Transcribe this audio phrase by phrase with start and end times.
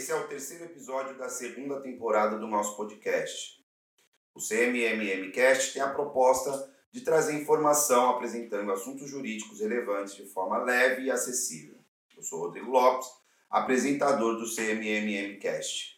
[0.00, 3.62] Esse é o terceiro episódio da segunda temporada do nosso podcast.
[4.34, 10.56] O CMMM Cast tem a proposta de trazer informação apresentando assuntos jurídicos relevantes de forma
[10.64, 11.76] leve e acessível.
[12.16, 13.08] Eu sou Rodrigo Lopes,
[13.50, 15.94] apresentador do CMMM Cast.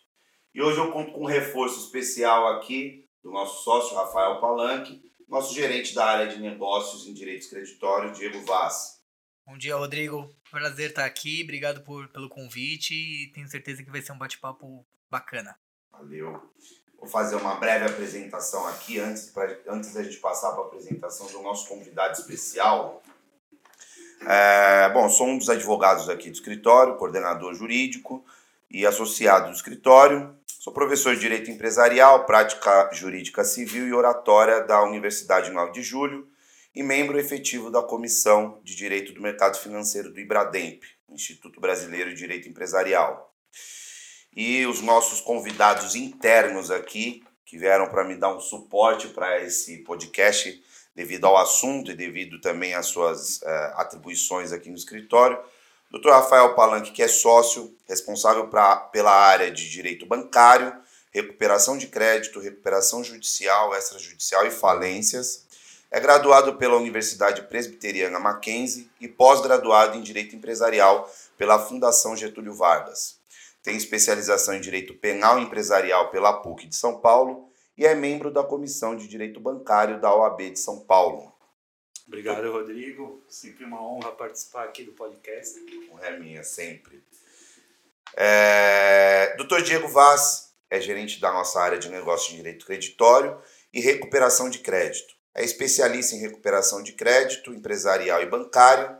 [0.52, 5.54] E hoje eu conto com um reforço especial aqui do nosso sócio Rafael Palanque, nosso
[5.54, 9.00] gerente da área de negócios em direitos creditórios, Diego Vaz.
[9.46, 10.28] Bom dia, Rodrigo.
[10.52, 11.40] Prazer estar aqui.
[11.42, 15.56] Obrigado por, pelo convite e tenho certeza que vai ser um bate-papo bacana.
[15.90, 16.52] Valeu.
[16.98, 21.26] Vou fazer uma breve apresentação aqui antes, pra, antes da gente passar para a apresentação
[21.28, 23.02] do nosso convidado especial.
[24.26, 28.22] É, bom, sou um dos advogados aqui do escritório, coordenador jurídico
[28.70, 30.36] e associado do escritório.
[30.46, 36.30] Sou professor de Direito Empresarial, Prática Jurídica Civil e Oratória da Universidade 9 de Julho
[36.74, 42.16] e membro efetivo da Comissão de Direito do Mercado Financeiro do IBRADEMP, Instituto Brasileiro de
[42.16, 43.34] Direito Empresarial.
[44.34, 49.78] E os nossos convidados internos aqui, que vieram para me dar um suporte para esse
[49.78, 50.62] podcast,
[50.94, 55.38] devido ao assunto e devido também às suas uh, atribuições aqui no escritório,
[55.90, 56.08] Dr.
[56.08, 60.74] Rafael Palanque, que é sócio responsável pra, pela área de direito bancário,
[61.10, 65.46] recuperação de crédito, recuperação judicial, extrajudicial e falências.
[65.94, 73.20] É graduado pela Universidade Presbiteriana Mackenzie e pós-graduado em Direito Empresarial pela Fundação Getúlio Vargas.
[73.62, 78.42] Tem especialização em Direito Penal Empresarial pela PUC de São Paulo e é membro da
[78.42, 81.30] Comissão de Direito Bancário da OAB de São Paulo.
[82.06, 83.22] Obrigado, Rodrigo.
[83.28, 85.60] Sempre uma honra participar aqui do podcast.
[85.92, 87.04] Honra é minha, sempre.
[88.16, 89.34] É...
[89.36, 93.38] Doutor Diego Vaz é gerente da nossa área de negócio de direito creditório
[93.74, 95.20] e recuperação de crédito.
[95.34, 98.96] É especialista em recuperação de crédito empresarial e bancário.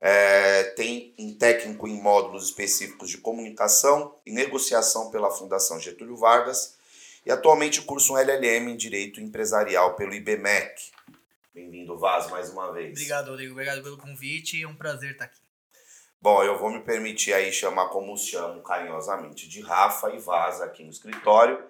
[0.00, 0.64] É...
[0.76, 6.76] tem em técnico em módulos específicos de comunicação e negociação pela Fundação Getúlio Vargas
[7.24, 10.92] e atualmente cursa um LLM em Direito Empresarial pelo IBMEC.
[11.54, 12.90] Bem-vindo, Vaz, mais uma vez.
[12.90, 13.52] Obrigado, Rodrigo.
[13.52, 14.62] Obrigado pelo convite.
[14.62, 15.40] É um prazer estar aqui.
[16.20, 20.82] Bom, eu vou me permitir aí chamar como chamo carinhosamente de Rafa e Vaz aqui
[20.82, 21.62] no escritório.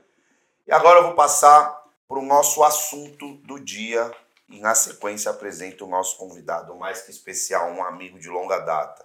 [0.67, 1.84] E agora eu vou passar
[2.15, 4.09] para o nosso assunto do dia
[4.49, 9.05] e na sequência apresento o nosso convidado mais que especial, um amigo de longa data.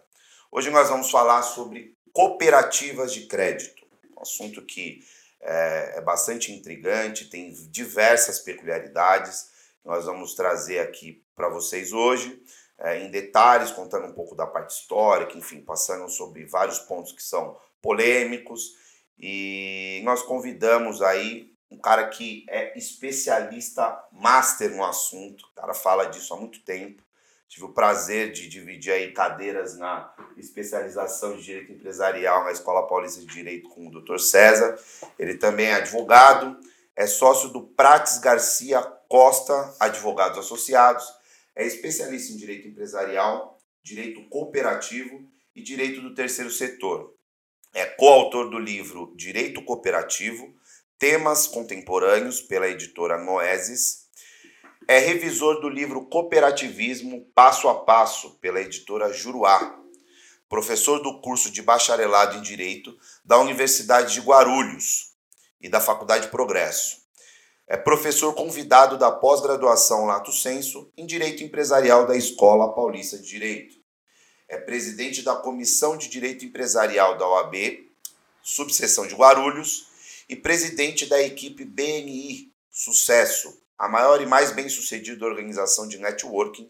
[0.51, 3.83] Hoje nós vamos falar sobre cooperativas de crédito,
[4.15, 5.03] um assunto que
[5.41, 9.49] é, é bastante intrigante, tem diversas peculiaridades
[9.83, 12.39] nós vamos trazer aqui para vocês hoje,
[12.77, 17.23] é, em detalhes, contando um pouco da parte histórica, enfim, passando sobre vários pontos que
[17.23, 18.75] são polêmicos.
[19.17, 26.05] E nós convidamos aí um cara que é especialista, master no assunto, o cara fala
[26.05, 27.03] disso há muito tempo.
[27.47, 33.21] Tive o prazer de dividir aí cadeiras na especialização de Direito Empresarial na Escola Paulista
[33.21, 34.19] de Direito com o Dr.
[34.19, 34.77] César.
[35.17, 36.59] Ele também é advogado,
[36.95, 41.03] é sócio do Prates Garcia Costa Advogados Associados,
[41.55, 47.15] é especialista em direito empresarial, direito cooperativo e direito do terceiro setor.
[47.73, 50.53] É coautor do livro Direito Cooperativo,
[50.99, 54.09] Temas Contemporâneos, pela editora Noeses.
[54.87, 59.79] É revisor do livro Cooperativismo Passo a Passo, pela editora Juruá.
[60.47, 62.95] Professor do curso de bacharelado em Direito
[63.25, 65.15] da Universidade de Guarulhos
[65.61, 66.99] e da Faculdade Progresso
[67.69, 73.75] é professor convidado da pós-graduação Lato Senso em Direito Empresarial da Escola Paulista de Direito.
[74.47, 77.53] É presidente da Comissão de Direito Empresarial da OAB,
[78.41, 79.88] subseção de Guarulhos,
[80.29, 86.69] e presidente da equipe BNI Sucesso, a maior e mais bem-sucedida organização de networking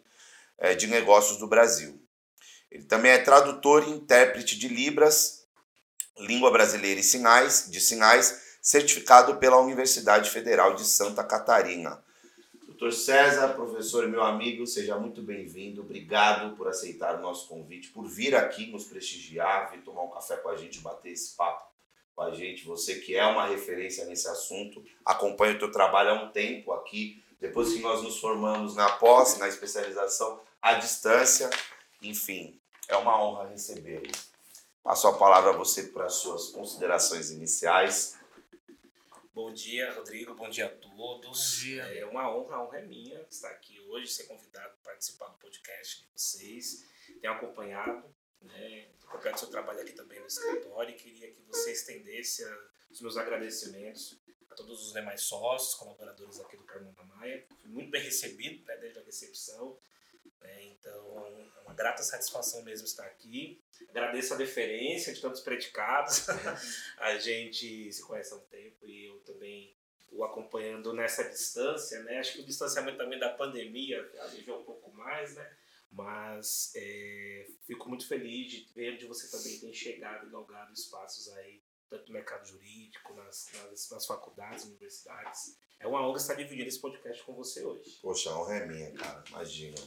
[0.57, 2.01] é, de negócios do Brasil.
[2.72, 5.45] Ele também é tradutor e intérprete de Libras,
[6.18, 12.01] língua brasileira e sinais, de sinais, certificado pela Universidade Federal de Santa Catarina.
[12.66, 15.81] Doutor César, professor e meu amigo, seja muito bem-vindo.
[15.81, 20.38] Obrigado por aceitar o nosso convite, por vir aqui nos prestigiar, vir tomar um café
[20.38, 21.69] com a gente, bater esse papo
[22.19, 22.66] com a gente.
[22.66, 27.24] Você que é uma referência nesse assunto, acompanha o teu trabalho há um tempo aqui,
[27.39, 31.50] depois que nós nos formamos na pós, na especialização à distância.
[32.01, 34.12] Enfim, é uma honra recebê-lo.
[34.83, 38.19] Passo a palavra a você para as suas considerações iniciais
[39.39, 40.36] Bom dia, Rodrigo.
[40.36, 40.98] Bom dia a todos.
[40.98, 41.83] Bom dia.
[41.98, 45.38] É uma honra, a honra é minha estar aqui hoje, ser convidado para participar do
[45.38, 46.86] podcast de vocês.
[47.21, 48.04] Tenho acompanhado,
[48.41, 52.44] né, acompanhado o seu trabalho aqui também no escritório e queria que você estendesse
[52.89, 54.18] os meus agradecimentos
[54.50, 57.45] a todos os demais sócios, colaboradores aqui do Carmão da Maia.
[57.62, 59.77] Fui muito bem recebido né, desde a recepção.
[60.41, 60.63] Né?
[60.65, 63.62] Então, é uma grata satisfação mesmo estar aqui.
[63.89, 66.27] Agradeço a deferência de tantos predicados.
[66.97, 69.75] a gente se conhece há um tempo e eu também
[70.12, 72.18] o acompanhando nessa distância, né?
[72.18, 75.57] Acho que o distanciamento também da pandemia aliviou um pouco mais, né?
[75.91, 81.30] Mas é, fico muito feliz de ver onde você também tem chegado e galgado espaços
[81.33, 85.57] aí, tanto no mercado jurídico, nas, nas, nas faculdades, universidades.
[85.80, 87.97] É uma honra estar dividindo esse podcast com você hoje.
[88.01, 89.24] Poxa, a honra é minha, cara.
[89.30, 89.77] Imagina.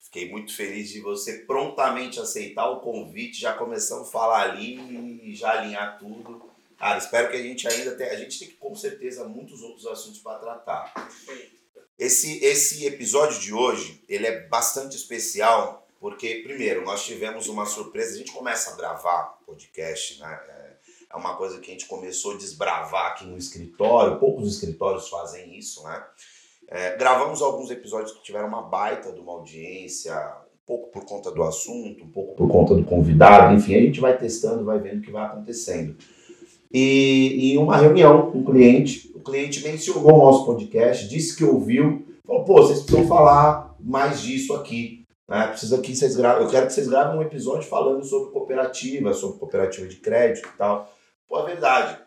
[0.00, 3.40] Fiquei muito feliz de você prontamente aceitar o convite.
[3.40, 4.78] Já começamos a falar ali
[5.28, 6.50] e já alinhar tudo.
[6.78, 8.12] Cara, espero que a gente ainda tenha.
[8.12, 10.94] A gente tem com certeza muitos outros assuntos para tratar.
[11.98, 18.14] Esse, esse episódio de hoje ele é bastante especial porque, primeiro, nós tivemos uma surpresa.
[18.14, 20.40] A gente começa a gravar podcast, né?
[20.48, 20.72] É,
[21.14, 24.18] é uma coisa que a gente começou a desbravar aqui no escritório.
[24.18, 26.04] Poucos escritórios fazem isso, né?
[26.68, 31.30] É, gravamos alguns episódios que tiveram uma baita de uma audiência, um pouco por conta
[31.30, 34.98] do assunto, um pouco por conta do convidado, enfim, a gente vai testando, vai vendo
[34.98, 35.96] o que vai acontecendo.
[36.72, 42.06] E em uma reunião com o cliente, cliente mencionou o nosso podcast, disse que ouviu,
[42.26, 45.04] falou, pô, vocês precisam falar mais disso aqui.
[45.26, 45.48] Né?
[45.48, 49.38] Precisa que vocês gravem, eu quero que vocês gravem um episódio falando sobre cooperativa, sobre
[49.38, 50.94] cooperativa de crédito e tal.
[51.26, 51.98] Pô, é verdade.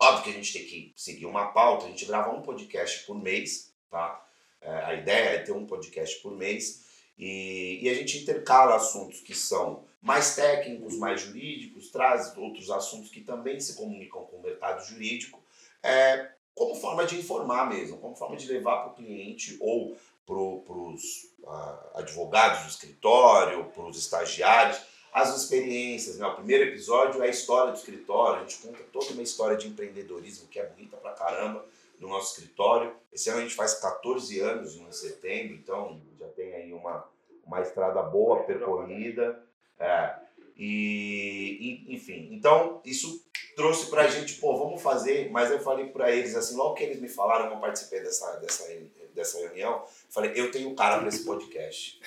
[0.00, 3.20] Óbvio que a gente tem que seguir uma pauta, a gente grava um podcast por
[3.20, 4.26] mês, Tá?
[4.62, 6.82] É, a ideia é ter um podcast por mês
[7.18, 13.10] e, e a gente intercala assuntos que são mais técnicos, mais jurídicos, traz outros assuntos
[13.10, 15.44] que também se comunicam com o mercado jurídico,
[15.82, 19.96] é, como forma de informar mesmo, como forma de levar para o cliente ou
[20.26, 24.80] para os uh, advogados do escritório, para os estagiários,
[25.12, 26.18] as experiências.
[26.18, 26.26] Né?
[26.26, 29.68] O primeiro episódio é a história do escritório, a gente conta toda uma história de
[29.68, 31.64] empreendedorismo que é bonita pra caramba
[31.98, 32.94] no nosso escritório.
[33.12, 37.06] Esse ano a gente faz 14 anos em setembro, então já tem aí uma,
[37.46, 39.42] uma estrada boa percorrida.
[39.78, 40.14] É,
[40.56, 43.21] e, enfim, então isso
[43.54, 47.00] trouxe pra gente, pô, vamos fazer, mas eu falei para eles assim, logo que eles
[47.00, 48.66] me falaram, eu participei dessa, dessa,
[49.14, 52.00] dessa reunião, falei, eu tenho cara para esse podcast.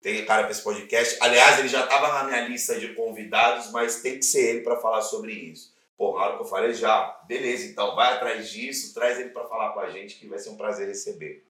[0.00, 1.16] Tenho cara para esse podcast.
[1.20, 4.76] Aliás, ele já estava na minha lista de convidados, mas tem que ser ele para
[4.76, 5.74] falar sobre isso.
[5.96, 9.48] Pô, na hora que eu falei, já, beleza, então vai atrás disso, traz ele para
[9.48, 11.44] falar com a gente, que vai ser um prazer receber.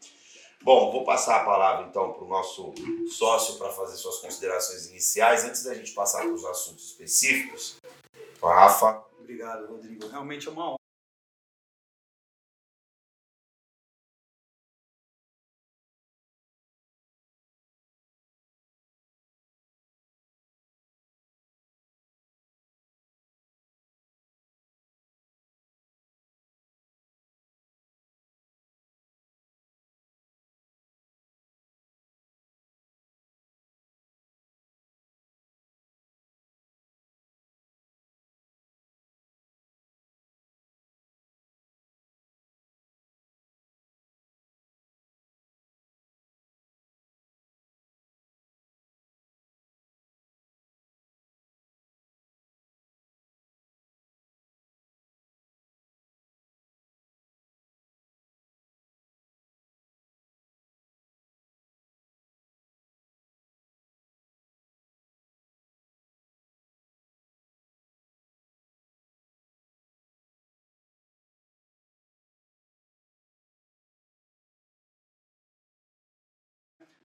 [0.62, 2.75] Bom, vou passar a palavra então para o nosso
[3.10, 5.44] sócio para fazer suas considerações iniciais.
[5.44, 7.76] Antes da gente passar para os assuntos específicos,
[8.42, 9.07] Rafa.
[9.28, 10.08] Obrigado, Rodrigo.
[10.08, 10.77] Realmente é uma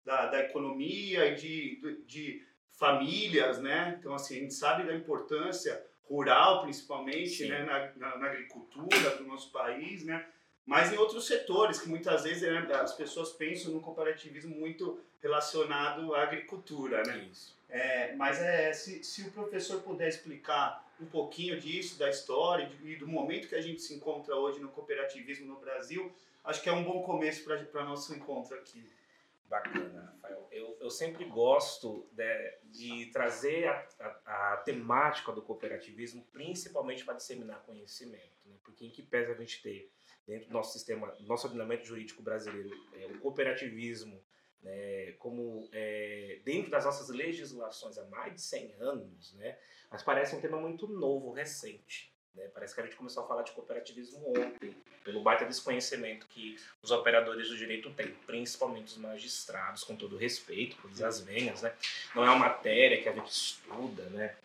[0.06, 2.46] da, da economia e de, de, de,
[2.78, 3.96] famílias, né?
[4.00, 7.64] Então, assim, a gente sabe da importância rural, principalmente, né?
[7.64, 10.26] Na, na, na, agricultura do nosso país, né?
[10.66, 16.14] Mas em outros setores, que muitas vezes né, as pessoas pensam no comparativismo muito relacionado
[16.16, 17.28] à agricultura, né?
[17.32, 17.56] Isso.
[17.70, 22.96] É, mas é, se, se o professor puder explicar um pouquinho disso, da história e
[22.96, 26.12] do momento que a gente se encontra hoje no cooperativismo no Brasil,
[26.44, 28.88] acho que é um bom começo para nosso encontro aqui.
[29.46, 30.48] Bacana, Rafael.
[30.52, 37.16] Eu, eu sempre gosto de, de trazer a, a, a, temática do cooperativismo, principalmente para
[37.16, 38.38] disseminar conhecimento.
[38.46, 38.56] Né?
[38.64, 39.92] Porque em que pese a gente ter,
[40.26, 44.24] dentro do nosso sistema, nosso ordenamento jurídico brasileiro, é, o cooperativismo,
[44.62, 49.60] né, como é, dentro das nossas legislações há mais de 100 anos, né,
[49.92, 52.13] mas parece um tema muito novo, recente.
[52.36, 52.46] Né?
[52.54, 56.92] Parece que a gente começou a falar de cooperativismo ontem, pelo baita desconhecimento que os
[56.92, 61.62] operadores do direito têm, principalmente os magistrados, com todo respeito, por as venhas.
[61.62, 61.74] Né?
[62.16, 64.36] Não é uma matéria que a gente estuda né?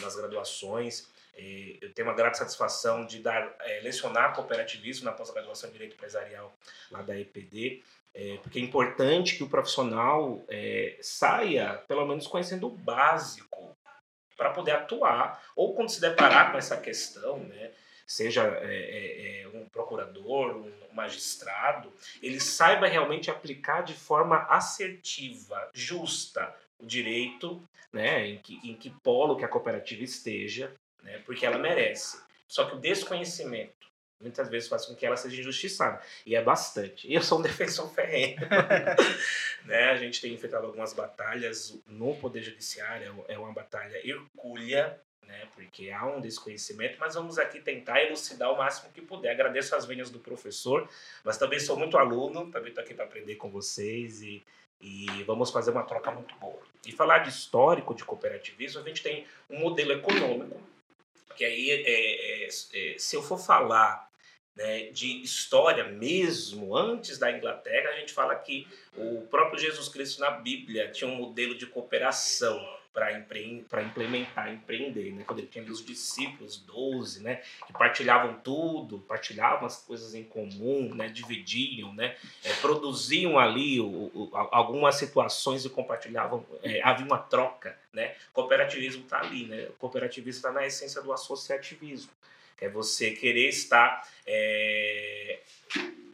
[0.00, 5.70] nas graduações, É, eu tenho uma grande satisfação de dar é, lecionar cooperativismo na pós-graduação
[5.70, 6.52] em Direito Empresarial
[6.90, 7.82] lá da EPD,
[8.12, 13.76] é, porque é importante que o profissional é, saia, pelo menos, conhecendo o básico
[14.40, 17.72] para poder atuar, ou quando se deparar com essa questão, né,
[18.06, 21.92] seja é, é, um procurador, um magistrado,
[22.22, 28.88] ele saiba realmente aplicar de forma assertiva, justa, o direito, né, em que, em que
[28.88, 32.18] polo que a cooperativa esteja, né, porque ela merece.
[32.48, 33.79] Só que o desconhecimento
[34.20, 36.00] muitas vezes faz com que ela seja injustiçada.
[36.26, 37.08] E é bastante.
[37.08, 38.38] E eu sou um defensor ferrenho.
[39.64, 39.90] né?
[39.90, 45.48] A gente tem enfrentado algumas batalhas no Poder Judiciário, é uma batalha hercúlea, né?
[45.54, 49.30] porque há um desconhecimento, mas vamos aqui tentar elucidar o máximo que puder.
[49.30, 50.88] Agradeço as venhas do professor,
[51.24, 54.42] mas também sou muito aluno, também estou aqui para aprender com vocês e,
[54.80, 56.60] e vamos fazer uma troca muito boa.
[56.86, 60.60] E falar de histórico de cooperativismo, a gente tem um modelo econômico,
[61.36, 64.09] que aí, é, é, é, se eu for falar
[64.56, 68.66] né, de história mesmo, antes da Inglaterra, a gente fala que
[68.96, 72.60] o próprio Jesus Cristo na Bíblia tinha um modelo de cooperação
[72.92, 73.12] para
[73.82, 75.22] implementar, empreender, né?
[75.24, 77.36] Quando ele tinha os discípulos, 12, né?
[77.66, 81.08] Que partilhavam tudo, partilhavam as coisas em comum, né?
[81.08, 82.16] Dividiam, né?
[82.42, 88.16] É, produziam ali o, o, algumas situações e compartilhavam, é, havia uma troca, né?
[88.32, 89.66] Cooperativismo está ali, né?
[89.70, 92.10] O cooperativismo está na essência do associativismo.
[92.60, 95.40] É você querer estar é,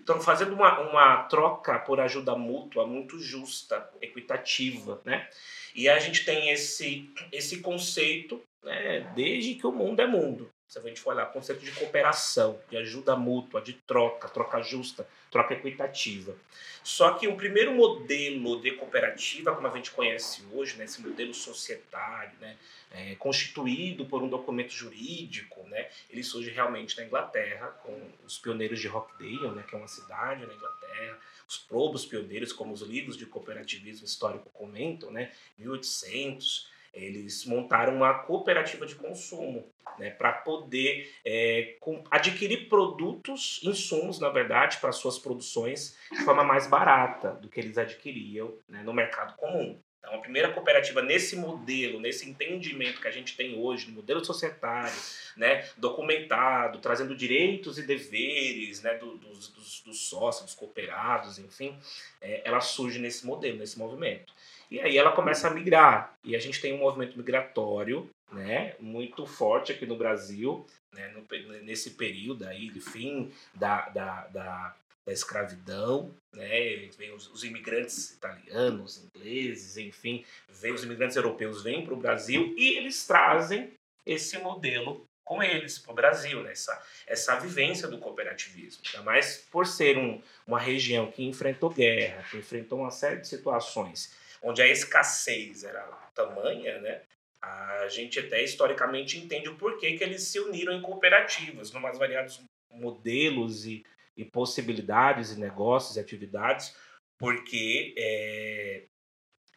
[0.07, 5.29] então, fazendo uma, uma troca por ajuda mútua muito justa, equitativa, né?
[5.75, 10.49] E a gente tem esse, esse conceito né, desde que o mundo é mundo.
[10.68, 15.06] Se a gente for olhar, conceito de cooperação, de ajuda mútua, de troca, troca justa,
[15.30, 16.35] troca equitativa.
[16.82, 21.35] Só que o primeiro modelo de cooperativa, como a gente conhece hoje, né, esse modelo
[21.35, 22.56] societário, né,
[22.90, 28.80] é, constituído por um documento jurídico, né, ele surge realmente na Inglaterra, com os pioneiros
[28.80, 31.18] de Rockdale, né, que é uma cidade na Inglaterra,
[31.49, 38.15] os probos pioneiros, como os livros de cooperativismo histórico comentam, né, 1800, eles montaram uma
[38.15, 41.76] cooperativa de consumo né, para poder é,
[42.11, 47.79] adquirir produtos, insumos, na verdade, para suas produções de forma mais barata do que eles
[47.79, 49.79] adquiriam né, no mercado comum.
[50.07, 54.25] Então, a primeira cooperativa nesse modelo, nesse entendimento que a gente tem hoje, no modelo
[54.25, 54.95] societário,
[55.37, 61.76] né, documentado, trazendo direitos e deveres né, do, dos, dos, dos, sócios, dos cooperados, enfim,
[62.21, 64.33] é, ela surge nesse modelo, nesse movimento.
[64.70, 66.12] E aí ela começa a migrar.
[66.25, 71.62] E a gente tem um movimento migratório né, muito forte aqui no Brasil, né, no,
[71.62, 78.11] nesse período aí, de fim da, da, da, da escravidão, né, vem os, os, imigrantes
[78.11, 83.73] italianos, ingleses, enfim, vem os imigrantes europeus vêm para o Brasil e eles trazem
[84.04, 86.52] esse modelo com eles para o Brasil, né?
[86.52, 88.80] essa, essa vivência do cooperativismo.
[88.87, 93.26] Ainda mais por ser um, uma região que enfrentou guerra, que enfrentou uma série de
[93.26, 94.14] situações
[94.47, 95.83] onde a escassez era
[96.15, 97.03] tamanha, né?
[97.43, 101.99] A gente até historicamente entende o porquê que eles se uniram em cooperativas, no mais
[101.99, 103.85] variados modelos e,
[104.17, 106.76] e possibilidades e negócios e atividades,
[107.19, 108.85] porque é,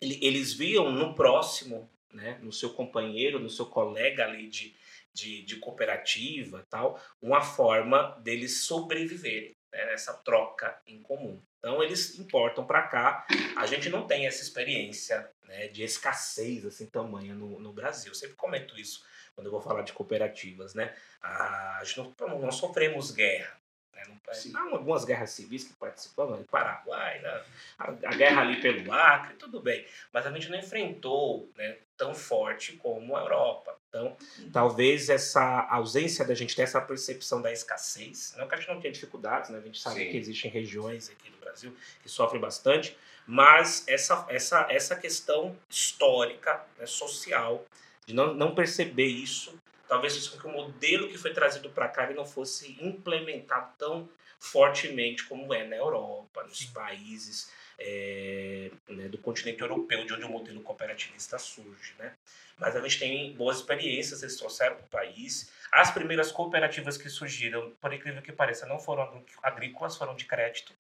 [0.01, 4.75] eles viam no próximo, né, no seu companheiro, no seu colega ali de,
[5.13, 11.41] de, de cooperativa tal, uma forma deles sobreviverem né, nessa troca em comum.
[11.59, 13.25] Então eles importam para cá.
[13.55, 18.11] A gente não tem essa experiência né, de escassez assim tamanha no, no Brasil.
[18.11, 19.03] Eu sempre comento isso
[19.35, 20.93] quando eu vou falar de cooperativas, né?
[21.21, 23.57] A gente não, não sofremos guerra.
[23.93, 24.03] Né?
[24.51, 27.43] Não, há algumas guerras civis que participamos, Paraguai, né?
[27.77, 29.85] a, a, guerra ali pelo Acre, tudo bem.
[30.11, 33.77] Mas a gente não enfrentou né, tão forte como a Europa.
[33.89, 34.49] Então, uhum.
[34.51, 38.79] talvez essa ausência da gente ter essa percepção da escassez, não que a gente não
[38.79, 39.57] tenha dificuldades, né?
[39.57, 40.11] a gente sabe Sim.
[40.11, 42.95] que existem regiões aqui no Brasil que sofrem bastante,
[43.27, 47.65] mas essa, essa, essa questão histórica, né, social,
[48.05, 49.53] de não, não perceber isso,
[49.87, 54.07] talvez isso que o modelo que foi trazido para cá ele não fosse implementado tão
[54.39, 60.29] fortemente como é na Europa, nos países é, né, do continente europeu, de onde o
[60.29, 61.93] modelo cooperativista surge.
[61.97, 62.13] Né?
[62.57, 65.51] Mas a gente tem boas experiências, eles trouxeram para o país.
[65.71, 70.73] As primeiras cooperativas que surgiram, por incrível que pareça, não foram agrícolas, foram de crédito.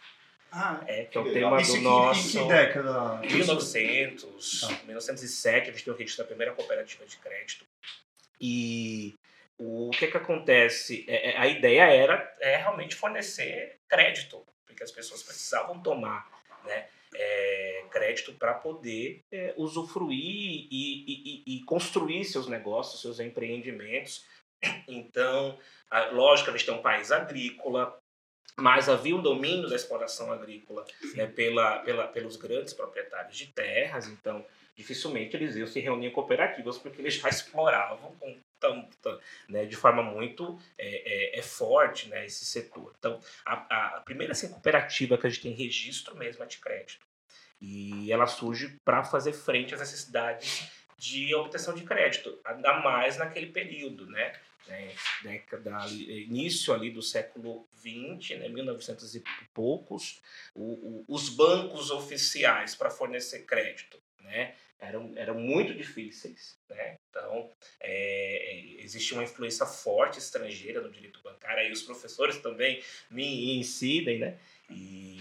[0.51, 2.39] Ah, é, que é o tema do nosso.
[2.39, 3.17] Em que década?
[3.17, 4.79] 1900, ah.
[4.85, 7.65] 1907, a gente tem o registro da primeira cooperativa de crédito.
[8.41, 9.15] E
[9.57, 11.05] o que que acontece?
[11.07, 16.87] É, é, a ideia era é, realmente fornecer crédito, porque as pessoas precisavam tomar né,
[17.15, 24.25] é, crédito para poder é, usufruir e, e, e, construir seus negócios, seus empreendimentos.
[24.87, 25.57] Então,
[25.89, 27.97] a, lógico, a gente tem um país agrícola,
[28.55, 30.85] mas havia um domínio da exploração agrícola
[31.15, 36.11] né, pela, pela, pelos grandes proprietários de terras, então dificilmente eles iam se reunir em
[36.11, 38.37] cooperativas porque eles já exploravam com
[39.47, 42.93] né, de forma muito é, é, é, forte né, esse setor.
[42.97, 47.05] Então, a, a primeira assim, cooperativa que a gente tem registro mesmo é de crédito.
[47.61, 53.47] E ela surge para fazer frente às necessidades de obtenção de crédito, ainda mais naquele
[53.47, 54.33] período, né?
[54.67, 59.23] né década, início ali do século XX, né, 1900 e
[59.53, 60.21] poucos,
[60.53, 66.97] o, o, os bancos oficiais para fornecer crédito, né, eram, eram muito difíceis, né?
[67.09, 72.81] Então, é, é, existe uma influência forte estrangeira no direito bancário, aí os professores também
[73.09, 74.37] me incidem, né?
[74.69, 75.19] E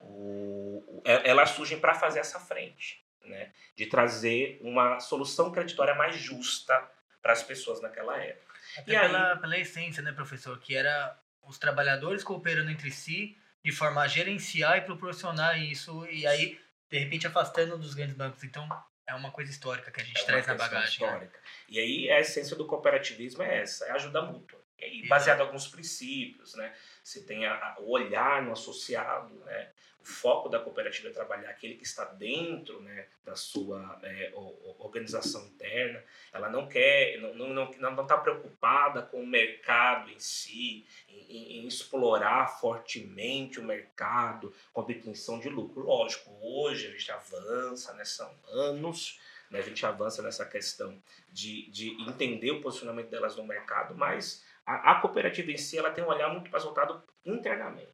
[0.00, 3.52] o, é, elas surgem para fazer essa frente, né?
[3.76, 6.90] De trazer uma solução creditória mais justa
[7.22, 8.54] para as pessoas naquela época.
[8.78, 10.58] Até e pela, aí, pela essência, né, professor?
[10.58, 16.26] Que era os trabalhadores cooperando entre si de forma a gerenciar e proporcionar isso, e
[16.26, 16.60] aí,
[16.94, 18.44] de repente, afastando dos grandes bancos.
[18.44, 18.68] Então,
[19.04, 21.04] é uma coisa histórica que a gente é traz na bagagem.
[21.04, 21.06] Né?
[21.08, 21.40] Histórica.
[21.68, 24.60] E aí, a essência do cooperativismo é essa, é ajuda mútua.
[24.78, 26.72] E aí, baseado em alguns princípios, né?
[27.02, 29.72] Você tem a, a, o olhar no associado, né?
[30.04, 34.30] O foco da cooperativa é trabalhar aquele que está dentro né, da sua é,
[34.78, 36.04] organização interna.
[36.30, 40.86] Ela não quer, não está não, não, não tá preocupada com o mercado em si,
[41.08, 45.86] em, em, explorar fortemente o mercado com obtenção de lucro.
[45.86, 49.18] Lógico, hoje a gente avança, né, são anos,
[49.50, 54.44] né, a gente avança nessa questão de, de entender o posicionamento delas no mercado, mas
[54.66, 57.93] a, a cooperativa em si ela tem um olhar muito mais voltado internamente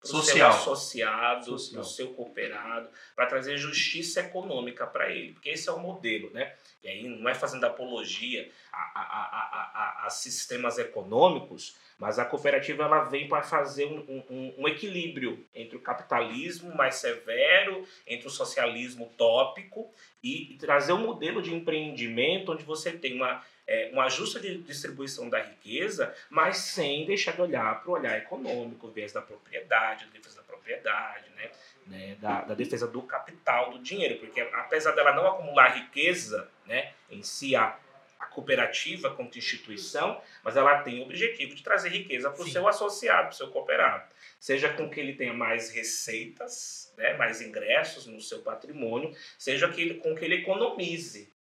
[0.00, 5.50] para o seu associado, para o seu cooperado, para trazer justiça econômica para ele, porque
[5.50, 6.54] esse é o modelo, né?
[6.82, 12.24] E aí não é fazendo apologia a, a, a, a, a sistemas econômicos, mas a
[12.24, 18.28] cooperativa ela vem para fazer um, um, um, equilíbrio entre o capitalismo mais severo, entre
[18.28, 23.90] o socialismo utópico e, e trazer um modelo de empreendimento onde você tem uma é,
[23.92, 29.12] uma justa distribuição da riqueza, mas sem deixar de olhar para o olhar econômico, viés
[29.12, 31.50] da propriedade, a defesa da propriedade, né?
[31.86, 32.16] né?
[32.18, 36.94] Da, da, defesa do capital, do dinheiro, porque apesar dela não acumular riqueza né?
[37.10, 37.76] em si, a,
[38.18, 42.66] a cooperativa como instituição, mas ela tem o objetivo de trazer riqueza para o seu
[42.66, 44.10] associado, para o seu cooperado.
[44.40, 49.82] Seja com que ele tenha mais receitas, né, mais ingressos no seu patrimônio, seja que
[49.82, 51.36] ele, com que ele economize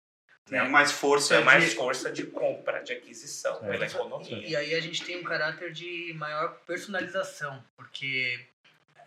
[0.49, 0.63] né?
[0.63, 1.75] mais força é mais de...
[1.75, 3.71] força de compra, de aquisição é.
[3.71, 4.47] pela economia.
[4.47, 8.39] E aí a gente tem um caráter de maior personalização, porque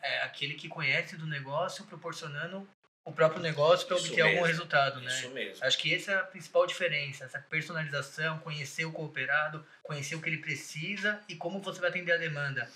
[0.03, 2.69] é aquele que conhece do negócio proporcionando
[3.05, 4.29] o próprio negócio para obter mesmo.
[4.29, 5.11] algum resultado, né?
[5.11, 5.65] Isso mesmo.
[5.65, 10.29] Acho que essa é a principal diferença, essa personalização, conhecer o cooperado, conhecer o que
[10.29, 12.71] ele precisa e como você vai atender a demanda.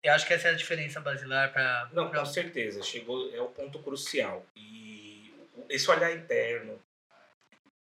[0.00, 1.88] Eu acho que essa é a diferença basilar para.
[1.92, 2.20] Não, pra...
[2.20, 2.82] com certeza.
[2.84, 4.46] Chegou, é o ponto crucial.
[4.54, 5.34] E
[5.68, 6.80] esse olhar interno,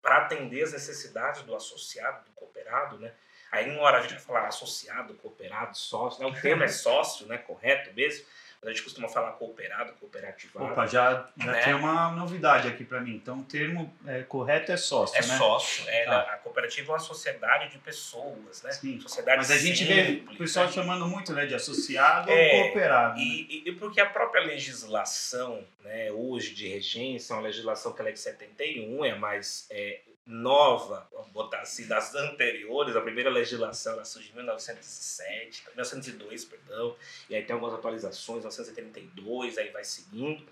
[0.01, 3.13] para atender as necessidades do associado, do cooperado, né?
[3.51, 6.29] Aí, uma hora a gente vai falar associado, cooperado, sócio, né?
[6.29, 7.37] o termo é sócio, né?
[7.37, 8.25] Correto mesmo?
[8.61, 10.65] A gente costuma falar cooperado, cooperativado.
[10.65, 11.63] Opa, já, já né?
[11.63, 13.15] tem uma novidade aqui para mim.
[13.15, 15.37] Então, o termo é, correto é sócio, é né?
[15.37, 15.87] sócio.
[15.87, 16.19] É, tá.
[16.19, 18.71] A cooperativa é uma sociedade de pessoas, né?
[18.73, 18.99] Sim.
[18.99, 20.71] Sociedade Mas a gente simples, vê o pessoal né?
[20.73, 23.17] chamando muito né, de associado é, ou cooperado.
[23.17, 23.71] E, né?
[23.71, 28.13] e, porque a própria legislação, né, hoje de regência, é uma legislação que ela é
[28.13, 32.95] de 71, é mais é, nova, vamos botar assim, das anteriores.
[32.95, 36.95] A primeira legislação ela surgiu em 1907, 1902, perdão,
[37.27, 40.45] e aí tem algumas atualizações, 1932, aí vai seguindo.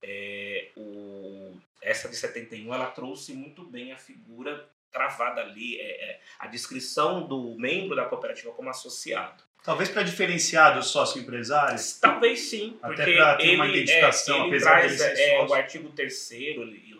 [0.00, 6.20] É, o, essa de 71 ela trouxe muito bem a figura travada ali, é, é,
[6.38, 9.42] a descrição do membro da cooperativa como associado.
[9.64, 11.98] Talvez para diferenciar dos sócios empresários?
[11.98, 12.78] Talvez sim.
[12.82, 15.50] Até para ter uma identificação, é, apesar traz, de ele ser é, sócio.
[15.50, 16.14] O artigo 3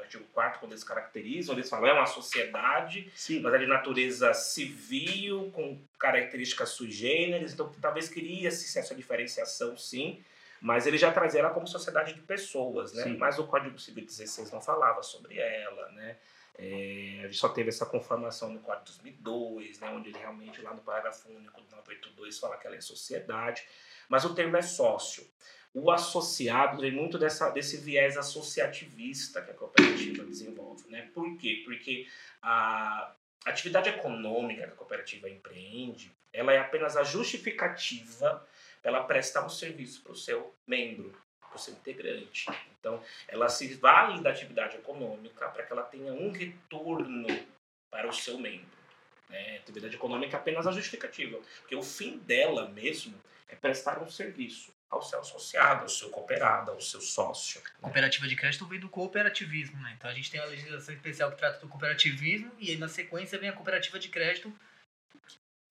[0.05, 3.41] artigo 4 quando eles caracterizam, eles falam é uma sociedade, Sim.
[3.41, 10.23] mas é de natureza civil, com características sui generis, então talvez queria-se essa diferenciação, sim,
[10.61, 13.03] mas ele já trazia ela como sociedade de pessoas, né?
[13.03, 13.17] Sim.
[13.17, 16.17] Mas o Código Civil 16 não falava sobre ela, né?
[16.57, 20.73] É, a gente só teve essa conformação no Código 2002, né, onde ele realmente, lá
[20.73, 23.67] no parágrafo único do 982, fala que ela é sociedade,
[24.09, 25.27] mas o termo é sócio
[25.75, 30.89] o associado tem muito dessa, desse viés associativista que a cooperativa desenvolve.
[30.89, 31.11] Né?
[31.13, 31.63] Por quê?
[31.65, 32.07] Porque
[32.41, 33.13] a
[33.45, 38.47] atividade econômica que a cooperativa empreende, ela é apenas a justificativa
[38.81, 42.47] para ela prestar um serviço para o seu membro, para o seu integrante.
[42.79, 47.27] Então, ela se vale da atividade econômica para que ela tenha um retorno
[47.91, 48.79] para o seu membro.
[49.29, 49.57] Né?
[49.57, 54.73] Atividade econômica é apenas a justificativa, porque o fim dela mesmo é prestar um serviço
[54.95, 57.61] ao seu associado, ao seu cooperado, ao seu sócio.
[57.63, 57.71] né?
[57.81, 59.95] Cooperativa de crédito vem do cooperativismo, né?
[59.97, 63.39] Então a gente tem a legislação especial que trata do cooperativismo e aí na sequência
[63.39, 64.53] vem a cooperativa de crédito,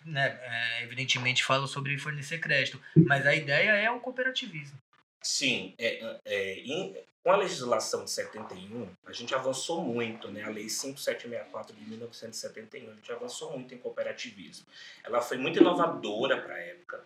[0.05, 0.37] né?
[0.41, 4.77] É, evidentemente fala sobre fornecer crédito, mas a ideia é o cooperativismo.
[5.21, 10.43] Sim, é, é, em- com a legislação de 71, a gente avançou muito, né?
[10.43, 14.65] A Lei 5764 de 1971, a gente avançou muito em cooperativismo.
[15.05, 17.01] Ela foi muito inovadora para a época.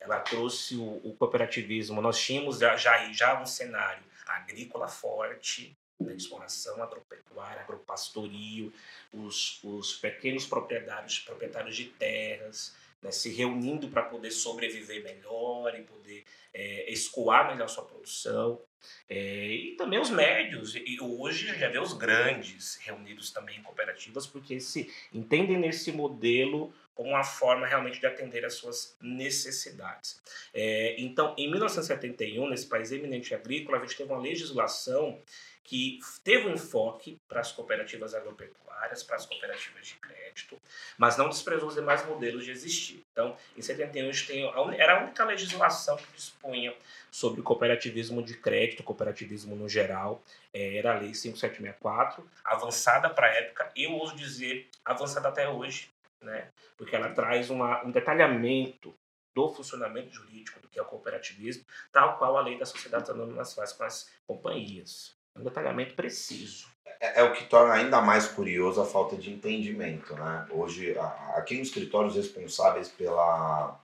[0.00, 2.00] Ela trouxe o, o cooperativismo.
[2.00, 8.72] Nós tínhamos já, já, já um cenário agrícola forte, de exploração agropecuária, agropastorio,
[9.12, 15.82] os, os pequenos proprietários, proprietários de terras, né, se reunindo para poder sobreviver melhor e
[15.82, 18.60] poder é, escoar melhor sua produção.
[19.08, 20.74] É, e também os médios.
[20.76, 26.72] E hoje já vê os grandes reunidos também em cooperativas, porque se entendem nesse modelo
[26.98, 30.20] como uma forma realmente de atender às suas necessidades.
[30.52, 35.22] É, então, em 1971, nesse país eminente agrícola, a gente teve uma legislação
[35.62, 40.60] que teve um enfoque para as cooperativas agropecuárias, para as cooperativas de crédito,
[40.96, 43.04] mas não desprezou os demais modelos de existir.
[43.12, 46.74] Então, em 71, a gente tem, a un- era a única legislação que dispunha
[47.12, 50.20] sobre cooperativismo de crédito, cooperativismo no geral,
[50.52, 55.90] eh, era a Lei 5764, avançada para a época, eu ouso dizer avançada até hoje,
[56.22, 56.50] né?
[56.76, 58.94] porque ela traz uma, um detalhamento
[59.34, 63.54] do funcionamento jurídico do que é o cooperativismo, tal qual a lei das sociedades anônimas
[63.54, 65.16] faz com as companhias.
[65.36, 66.66] Um detalhamento preciso.
[67.00, 70.46] É, é o que torna ainda mais curioso a falta de entendimento, né?
[70.50, 70.96] Hoje,
[71.34, 73.78] aqui nos escritórios responsáveis pela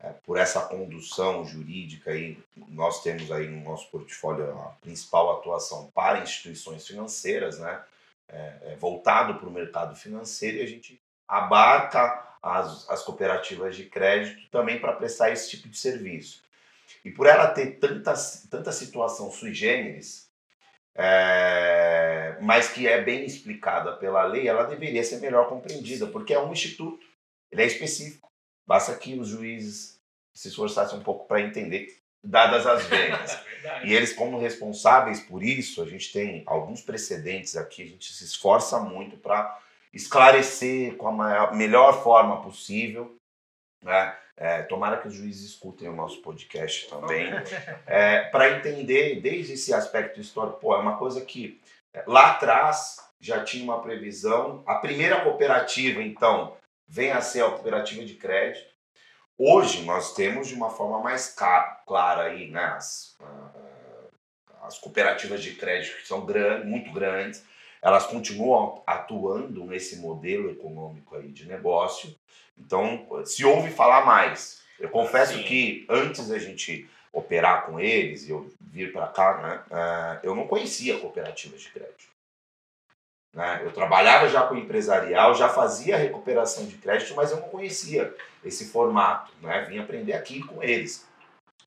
[0.00, 2.38] é, por essa condução jurídica aí,
[2.68, 7.84] nós temos aí no nosso portfólio a principal atuação para instituições financeiras, né?
[8.28, 13.84] É, é voltado para o mercado financeiro e a gente abarca as, as cooperativas de
[13.84, 16.42] crédito também para prestar esse tipo de serviço.
[17.04, 18.14] E por ela ter tanta,
[18.50, 20.28] tanta situação sui generis,
[20.94, 26.40] é, mas que é bem explicada pela lei, ela deveria ser melhor compreendida, porque é
[26.40, 27.06] um instituto,
[27.52, 28.28] ele é específico.
[28.66, 30.00] Basta que os juízes
[30.34, 33.38] se esforçassem um pouco para entender, dadas as venhas.
[33.52, 33.88] verdade.
[33.88, 38.24] E eles, como responsáveis por isso, a gente tem alguns precedentes aqui, a gente se
[38.24, 39.60] esforça muito para
[39.98, 43.14] esclarecer com a maior- melhor forma possível.
[43.82, 44.16] Né?
[44.36, 47.28] É, tomara que os juízes escutem o nosso podcast também,
[48.30, 50.60] para entender desde esse aspecto histórico.
[50.60, 51.60] Pô, é uma coisa que
[51.92, 54.62] é, lá atrás já tinha uma previsão.
[54.66, 56.56] A primeira cooperativa, então,
[56.86, 58.68] vem a ser a cooperativa de crédito.
[59.36, 61.34] Hoje nós temos de uma forma mais
[61.86, 63.50] clara aí, né, as, ah,
[64.62, 67.44] as cooperativas de crédito que são gran- muito grandes,
[67.82, 72.14] elas continuam atuando nesse modelo econômico aí de negócio.
[72.56, 74.60] Então, se ouve falar mais.
[74.78, 75.42] Eu confesso Sim.
[75.42, 80.34] que antes da gente operar com eles e eu vir para cá, né, ah, eu
[80.34, 82.08] não conhecia cooperativas de crédito.
[83.34, 83.60] Né?
[83.64, 88.14] Eu trabalhava já com empresarial, já fazia recuperação de crédito, mas eu não conhecia
[88.44, 89.32] esse formato.
[89.40, 89.66] Né?
[89.68, 91.06] Vim aprender aqui com eles.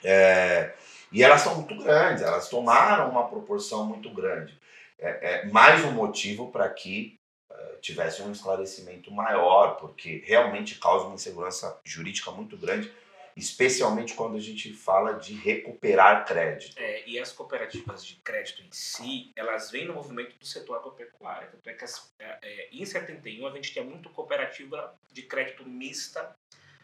[0.03, 0.73] É,
[1.11, 4.59] e elas são muito grandes, elas tomaram uma proporção muito grande.
[5.01, 11.05] É, é mais um motivo para que eh, tivesse um esclarecimento maior, porque realmente causa
[11.05, 12.93] uma insegurança jurídica muito grande,
[13.35, 16.77] especialmente quando a gente fala de recuperar crédito.
[16.77, 21.49] É, e as cooperativas de crédito em si, elas vêm no movimento do setor agropecuário.
[21.51, 25.67] Tanto é que as, é, é, em 71 a gente tinha muito cooperativa de crédito
[25.67, 26.35] mista,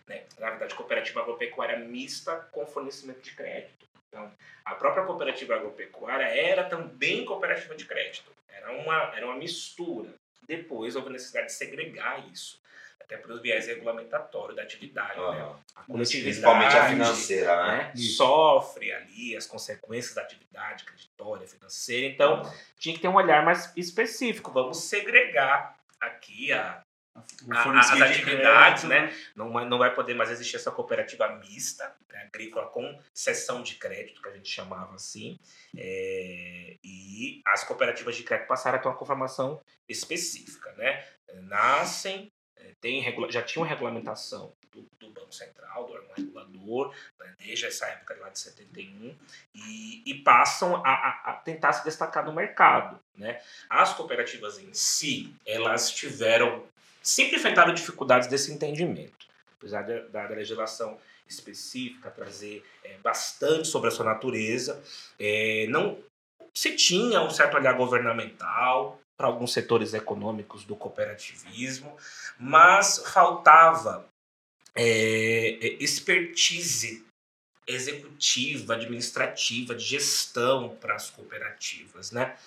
[0.08, 0.24] né?
[0.40, 3.87] na verdade, cooperativa agropecuária mista com fornecimento de crédito.
[4.10, 4.32] Então,
[4.66, 8.32] a própria cooperativa agropecuária era também cooperativa de crédito.
[8.48, 10.14] Era uma, era uma mistura.
[10.48, 12.62] Depois houve a necessidade de segregar isso,
[13.02, 15.20] até pelo viés regulamentatório da atividade.
[15.20, 15.26] né?
[15.26, 17.78] Ah, A principalmente a financeira, né?
[17.78, 22.08] né, sofre ali as consequências da atividade creditória, financeira.
[22.08, 24.52] Então, tinha que ter um olhar mais específico.
[24.52, 26.82] Vamos segregar aqui a,
[27.80, 29.16] as de atividades, crédito, né?
[29.36, 33.76] Não, vai- não vai poder mais existir essa cooperativa mista, né, agrícola com sessão de
[33.76, 35.40] crédito, que a gente chamava assim.
[35.76, 41.04] É, e as cooperativas de crédito passaram a ter uma conformação específica, né?
[41.44, 47.34] Nascem, é, tem, já tinha uma regulamentação do, do Banco Central, do órgão regulador, né,
[47.40, 49.16] desde essa época lá de 71,
[49.56, 53.42] e, e passam a, a- a tentar se destacar no mercado, né?
[53.70, 56.64] As cooperativas em si, elas tiveram
[57.08, 59.26] sempre enfrentaram dificuldades desse entendimento.
[59.58, 64.82] Apesar da, da legislação específica trazer é, bastante sobre a sua natureza,
[65.20, 65.98] é, não
[66.54, 71.98] se tinha um certo olhar governamental, para alguns setores econômicos do cooperativismo,
[72.40, 74.08] mas faltava
[74.76, 77.04] é, é, expertise
[77.66, 82.38] executiva, administrativa, de gestão para as cooperativas, né?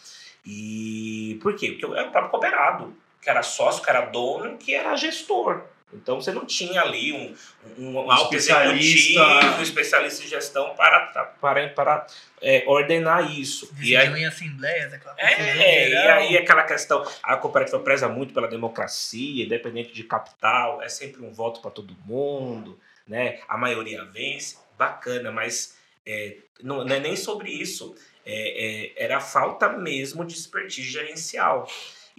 [0.46, 1.72] E por quê?
[1.72, 5.62] Porque eu o próprio cooperado, que era sócio, que era dono, que era gestor.
[5.92, 7.34] Então você não tinha ali um,
[7.76, 9.20] um, um alto Especialista.
[9.20, 11.06] executivo, um especialista em gestão para,
[11.40, 12.06] para, para
[12.40, 13.72] é, ordenar isso.
[13.80, 18.32] E aí, em assembleias, aquela confusão é, e aí aquela questão, a cooperativa preza muito
[18.32, 23.40] pela democracia, independente de capital, é sempre um voto para todo mundo, né?
[23.48, 27.96] A maioria vence, bacana, mas é, não, não é nem sobre isso.
[28.24, 31.66] É, é, era a falta mesmo de expertise gerencial.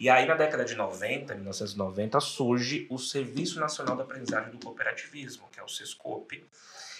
[0.01, 5.47] E aí, na década de 90, 1990, surge o Serviço Nacional da Aprendizagem do Cooperativismo,
[5.51, 6.43] que é o SESCOP.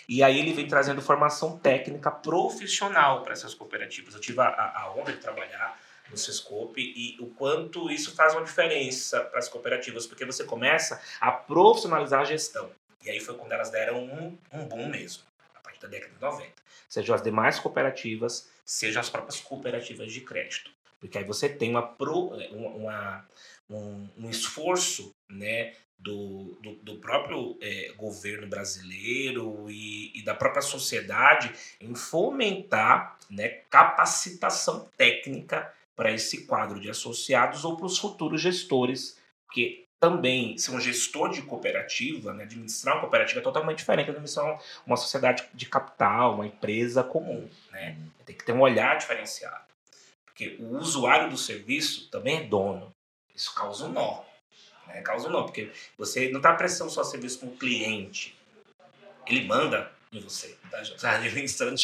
[0.08, 4.14] E aí ele vem trazendo formação técnica profissional para essas cooperativas.
[4.14, 5.80] Eu tive a, a, a honra de trabalhar
[6.12, 11.02] no Sescope e o quanto isso faz uma diferença para as cooperativas, porque você começa
[11.20, 12.70] a profissionalizar a gestão.
[13.04, 15.24] E aí foi quando elas deram um, um boom mesmo,
[15.56, 16.52] a partir da década de 90.
[16.88, 20.70] Sejam as demais cooperativas, sejam as próprias cooperativas de crédito.
[21.02, 23.26] Porque aí você tem uma, pro, uma, uma-
[23.70, 30.62] um, um esforço né, do, do, do próprio eh, governo brasileiro e, e da própria
[30.62, 38.42] sociedade em fomentar né, capacitação técnica para esse quadro de associados ou para os futuros
[38.42, 39.18] gestores,
[39.52, 44.12] que também ser um gestor de cooperativa, né, administrar uma cooperativa é totalmente diferente de
[44.12, 47.48] administrar uma sociedade de capital, uma empresa comum.
[47.72, 47.98] Né?
[48.26, 49.71] Tem que ter um olhar diferenciado.
[50.32, 52.94] Porque o usuário do serviço também é dono.
[53.36, 54.24] Isso causa um nó.
[54.88, 55.02] Né?
[55.02, 58.36] Causa um nó, porque você não está prestando só serviço com o cliente.
[59.28, 60.58] Ele manda em você.
[60.70, 60.84] Tá?
[60.84, 61.76] Já está administrando,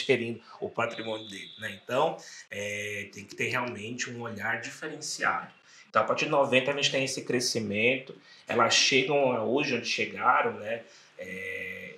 [0.60, 1.51] o patrimônio dele.
[1.60, 1.79] Né?
[1.83, 2.17] Então,
[2.49, 5.51] é, tem que ter realmente um olhar diferenciado.
[5.89, 8.15] Então, a partir de 90, a gente tem esse crescimento.
[8.47, 10.83] Elas chegam hoje onde chegaram, né?
[11.17, 11.95] É,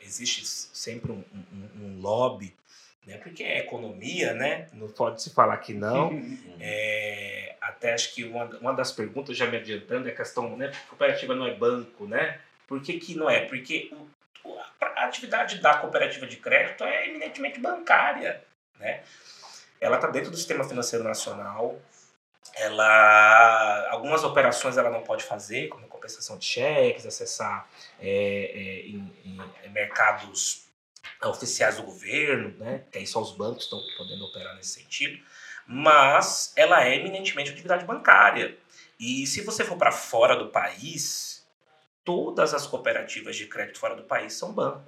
[0.00, 2.54] é, existe sempre um, um- um lobby,
[3.10, 3.18] né?
[3.18, 4.66] Porque é economia, né?
[4.72, 6.10] Não pode se falar que não.
[6.62, 10.70] É, até acho que uma, uma das perguntas, já me adiantando, é a questão, né?
[10.90, 12.38] Cooperativa não é banco, né?
[12.68, 13.46] Por que, que não é?
[13.46, 13.90] Porque
[14.44, 18.42] o- a atividade da cooperativa de crédito é eminentemente bancária,
[18.78, 19.02] né?
[19.80, 21.80] Ela está dentro do sistema financeiro nacional.
[22.56, 27.66] Ela, algumas operações ela não pode fazer, como compensação de cheques, acessar
[27.98, 29.12] é, é, em,
[29.64, 30.66] em mercados
[31.22, 32.84] oficiais do governo, né?
[32.90, 35.22] Que aí só os bancos estão podendo operar nesse sentido.
[35.66, 38.56] Mas ela é eminentemente atividade bancária.
[38.98, 41.46] E se você for para fora do país,
[42.04, 44.82] todas as cooperativas de crédito fora do país são bancos.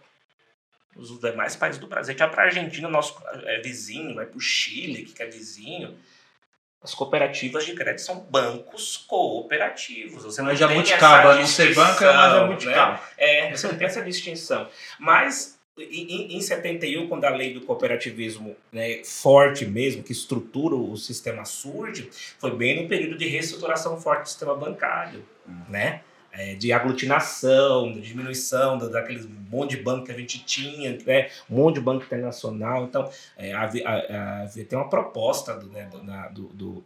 [0.95, 2.11] Os demais países do Brasil.
[2.11, 5.27] A gente vai para a Argentina, nosso é vizinho, vai para o Chile, que é
[5.27, 5.99] vizinho.
[6.83, 10.25] As cooperativas de crédito são bancos cooperativos.
[10.25, 12.93] Você não Mas tem jabuticaba, essa não ser banco é uma jabuticaba.
[12.95, 13.01] né?
[13.17, 14.69] É, você não tem essa distinção.
[14.99, 20.97] Mas em, em 71, quando a lei do cooperativismo né, forte mesmo, que estrutura o
[20.97, 25.25] sistema surge, foi bem no período de reestruturação forte do sistema bancário,
[25.69, 26.03] né?
[26.35, 31.29] É, de aglutinação, de diminuição da- daqueles monte de banco que a gente tinha, né?
[31.51, 32.85] um monte de banco internacional.
[32.85, 36.85] Então, é, a- havia- tem uma proposta do, né, do, na- do- do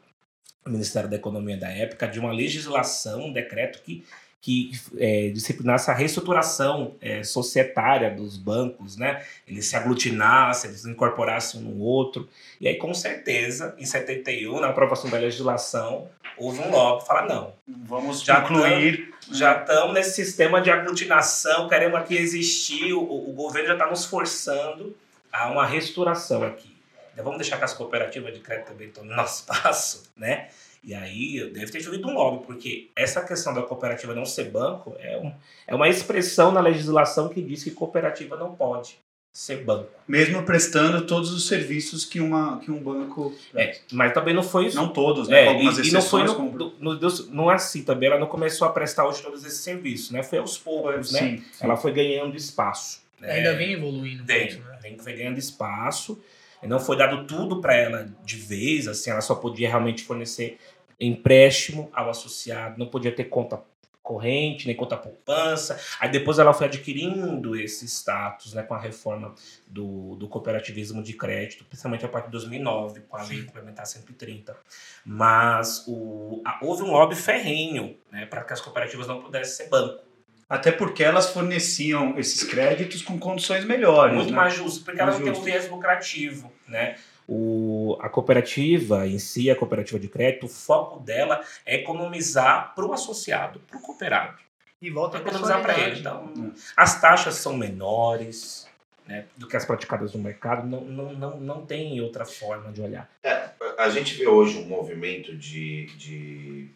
[0.67, 4.05] Ministério da Economia da época de uma legislação, um decreto que
[4.47, 9.27] que é, disciplinasse a reestruturação é, societária dos bancos, né?
[9.45, 12.29] Eles se aglutinassem, eles incorporassem um no outro.
[12.61, 17.27] E aí, com certeza, em 71, na aprovação da legislação, houve um lobby que fala,
[17.27, 19.13] não, Vamos Já incluir.
[19.33, 24.05] já estamos nesse sistema de aglutinação, queremos aqui existir, o, o governo já está nos
[24.05, 24.97] forçando
[25.33, 26.73] a uma restauração aqui.
[27.13, 30.51] Então vamos deixar que as cooperativas de crédito também no nosso espaço, né?
[30.87, 34.95] E aí deve ter chovido um lobby, porque essa questão da cooperativa não ser banco
[35.01, 35.33] é, um,
[35.67, 38.97] é uma expressão na legislação que diz que cooperativa não pode
[39.33, 39.91] ser banco.
[40.07, 43.35] Mesmo prestando todos os serviços que, uma, que um banco.
[43.55, 44.77] É, mas também não foi isso.
[44.77, 45.45] Não todos, né?
[45.45, 48.19] É, algumas e, e não foi no, como- no- no- não é assim também, ela
[48.21, 50.23] não começou a prestar hoje todos esses serviços, né?
[50.23, 51.19] Foi aos poucos, né?
[51.19, 51.65] Sim, sim.
[51.65, 53.03] ela foi ganhando espaço.
[53.21, 53.33] né?
[53.33, 54.79] Ainda vem evoluindo Vem, muito, né?
[54.81, 56.19] vem, foi ganhando espaço.
[56.63, 60.59] Não foi dado tudo para ela de vez, assim, ela só podia realmente fornecer
[60.99, 63.61] empréstimo ao associado, não podia ter conta
[64.03, 65.79] corrente, nem conta poupança.
[65.99, 69.35] Aí depois ela foi adquirindo esse status, né, com a reforma
[69.67, 74.57] do, do cooperativismo de crédito, principalmente a partir de 2009, com a lei complementar 130.
[75.05, 79.71] Mas o, a- houve um lobby ferrenho, né, para que as cooperativas não pudessem ser
[79.71, 80.05] banco.
[80.49, 84.15] Até porque elas forneciam esses créditos com condições melhores.
[84.15, 84.37] Muito né?
[84.37, 86.97] mais justo, porque ela Mais não tem um viés lucrativo, né?
[87.29, 92.87] O, a cooperativa em si, a cooperativa de crédito, o foco dela é economizar para
[92.87, 94.39] o associado, para o cooperado.
[94.81, 96.01] E volta a economizar para ele.
[96.01, 98.69] Então, as taxas são menores
[99.07, 102.83] né, do que as praticadas no mercado, não, não, não, não tem outra forma de
[102.83, 103.09] olhar.
[103.23, 106.69] É, a gente vê hoje um movimento de, de,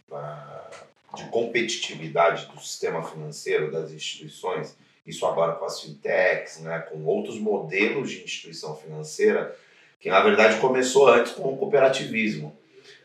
[1.16, 7.38] de competitividade do sistema financeiro, das instituições, isso agora com as fintechs, né, com outros
[7.38, 9.56] modelos de instituição financeira,
[10.00, 12.56] que na verdade começou antes com o cooperativismo.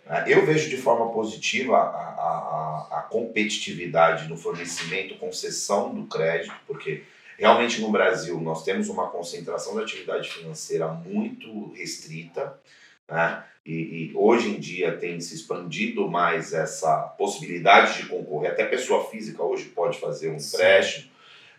[0.05, 0.23] Né.
[0.27, 7.03] Eu vejo de forma positiva a, a, a competitividade no fornecimento, concessão do crédito, porque
[7.37, 12.57] realmente no Brasil nós temos uma concentração da atividade financeira muito restrita,
[13.09, 13.43] né?
[13.65, 19.09] E, e, hoje em dia tem se expandido mais essa possibilidade de concorrer, até pessoa
[19.09, 21.09] física hoje pode fazer um empréstimo.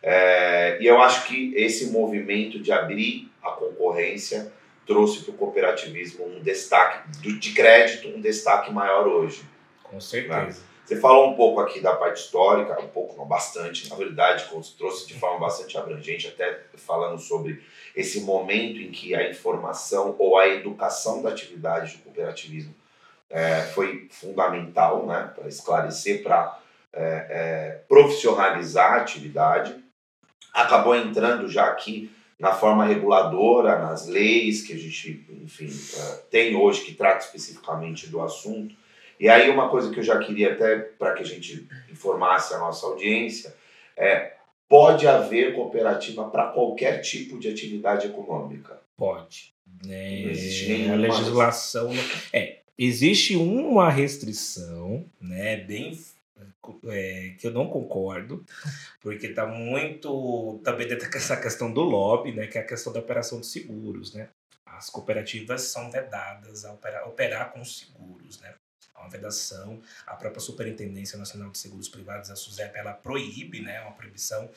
[0.01, 4.53] É, e eu acho que esse movimento de abrir a concorrência
[4.87, 9.43] trouxe para o cooperativismo um destaque de crédito, um destaque maior hoje.
[9.83, 10.61] Com certeza.
[10.61, 10.67] Né?
[10.87, 15.09] Você falou um pouco aqui da parte histórica, um pouco, não, bastante, na verdade, trouxe
[15.09, 17.61] de forma bastante abrangente, até falando sobre
[17.95, 22.73] esse momento em que a informação ou a educação da atividade do cooperativismo
[23.29, 26.57] é, foi fundamental né, para esclarecer, para
[26.93, 29.75] é, é, profissionalizar a atividade.
[30.55, 36.55] Acabou entrando já aqui na forma reguladora, nas leis que a gente, enfim, é, tem
[36.55, 38.75] hoje que trata especificamente do assunto.
[39.19, 42.59] E aí uma coisa que eu já queria até para que a gente informasse a
[42.59, 43.55] nossa audiência
[43.97, 44.35] é
[44.69, 48.81] pode haver cooperativa para qualquer tipo de atividade econômica.
[48.97, 49.55] Pode.
[49.89, 51.91] É, não existe nenhuma legislação
[52.33, 55.93] é existe uma restrição, né, bem
[56.89, 58.45] é, que eu não concordo,
[59.01, 63.01] porque está muito também dentro dessa questão do lobby, né, que é a questão da
[63.01, 64.29] operação de seguros, né.
[64.65, 68.55] As cooperativas são vedadas a operar, operar com seguros, né
[68.99, 69.81] uma vedação.
[70.07, 74.51] A própria Superintendência Nacional de Seguros Privados, a SUSEP, ela proíbe, né, uma proibição.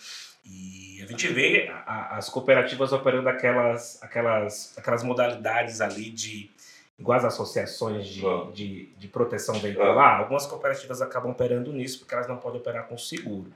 [0.45, 6.49] E a gente vê a, as cooperativas operando aquelas, aquelas, aquelas modalidades ali de
[6.99, 8.51] igual as associações de, ah.
[8.53, 10.17] de, de proteção veicular, ah.
[10.19, 13.51] algumas cooperativas acabam operando nisso porque elas não podem operar com seguro.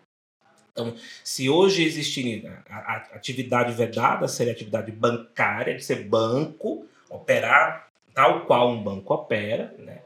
[0.72, 7.90] Então, se hoje existir a, a atividade vedada, seria atividade bancária, de ser banco, operar
[8.14, 10.02] tal qual um banco opera, né?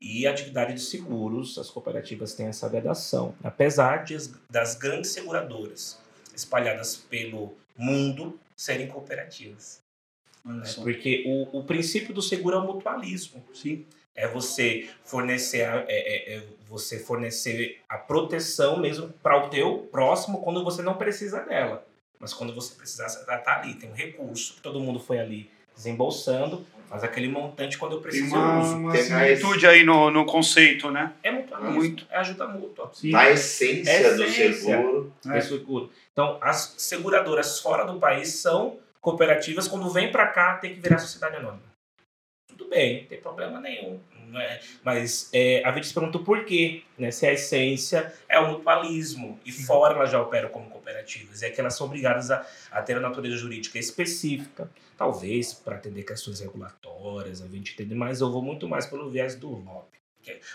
[0.00, 4.16] E atividade de seguros, as cooperativas têm essa vedação, apesar de,
[4.48, 6.00] das grandes seguradoras
[6.34, 9.80] espalhadas pelo mundo serem cooperativas.
[10.44, 10.62] Né?
[10.76, 13.44] Porque o, o princípio do seguro é o mutualismo.
[13.52, 13.84] Sim.
[14.14, 19.88] É você fornecer a, é, é, é você fornecer a proteção mesmo para o teu
[19.90, 21.86] próximo quando você não precisa dela.
[22.18, 26.66] Mas quando você precisar, você está ali, tem um recurso, todo mundo foi ali desembolsando,
[26.90, 31.12] mas aquele montante quando eu preciso tem uma, uma similitude aí no, no conceito, né?
[31.22, 32.06] É muito, é muito.
[32.10, 32.90] É ajuda mútua.
[32.92, 33.10] Sim.
[33.10, 35.12] Na essência, é do seguro.
[35.30, 35.40] É.
[35.40, 35.90] seguro.
[36.12, 40.98] Então, as seguradoras fora do país são cooperativas, quando vem para cá tem que virar
[40.98, 41.68] sociedade anônima.
[42.48, 44.00] Tudo bem, não tem problema nenhum.
[44.34, 44.60] É?
[44.84, 47.10] Mas é, a gente se pergunta por quê, né?
[47.10, 51.58] Se a essência é o mutualismo e fora elas já operam como cooperativas, é que
[51.58, 57.40] elas são obrigadas a, a ter a natureza jurídica específica, talvez para atender questões regulatórias,
[57.40, 59.98] a gente entende, mas eu vou muito mais pelo viés do lobby.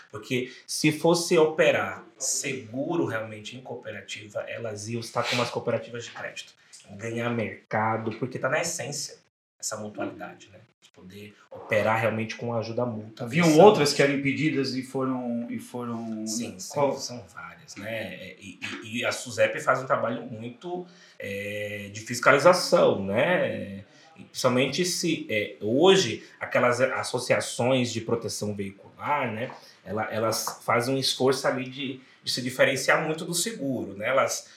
[0.08, 6.12] Porque se fosse operar seguro realmente em cooperativa, elas iam estar como as cooperativas de
[6.12, 6.54] crédito,
[6.92, 9.18] ganhar mercado, porque está na essência
[9.58, 10.60] essa mutualidade, né?
[10.94, 13.26] poder operar realmente com ajuda mútua.
[13.26, 15.46] Haviam outras que eram impedidas e foram.
[15.50, 16.26] E foram...
[16.26, 17.76] Sim, são, são várias.
[17.76, 17.90] Né?
[17.90, 20.86] É, e, e, e, a SUSEP faz um trabalho muito
[21.18, 23.84] é, de fiscalização, né?
[24.14, 29.50] principalmente se é, hoje aquelas associações de proteção veicular, né?
[29.84, 34.08] Ela, elas fazem um esforço ali de, de se diferenciar muito do seguro, né?
[34.08, 34.48] Elas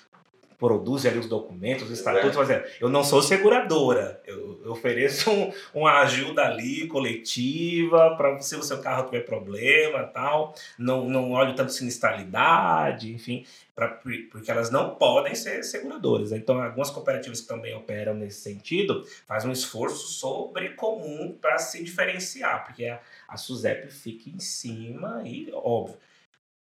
[0.57, 2.33] produz ali os documentos, os estatutos, é.
[2.33, 2.63] fazendo.
[2.81, 8.63] Eu não sou seguradora, eu, eu ofereço um, uma ajuda ali coletiva para se o
[8.63, 10.55] seu carro tiver problema tal.
[10.77, 13.45] Não, não olho tanto sinistralidade, enfim,
[13.75, 13.87] pra,
[14.31, 16.31] porque elas não podem ser seguradoras.
[16.31, 21.83] Então, algumas cooperativas que também operam nesse sentido fazem um esforço sobre comum para se
[21.83, 25.97] diferenciar, porque a, a SUSEP fica em cima e, óbvio,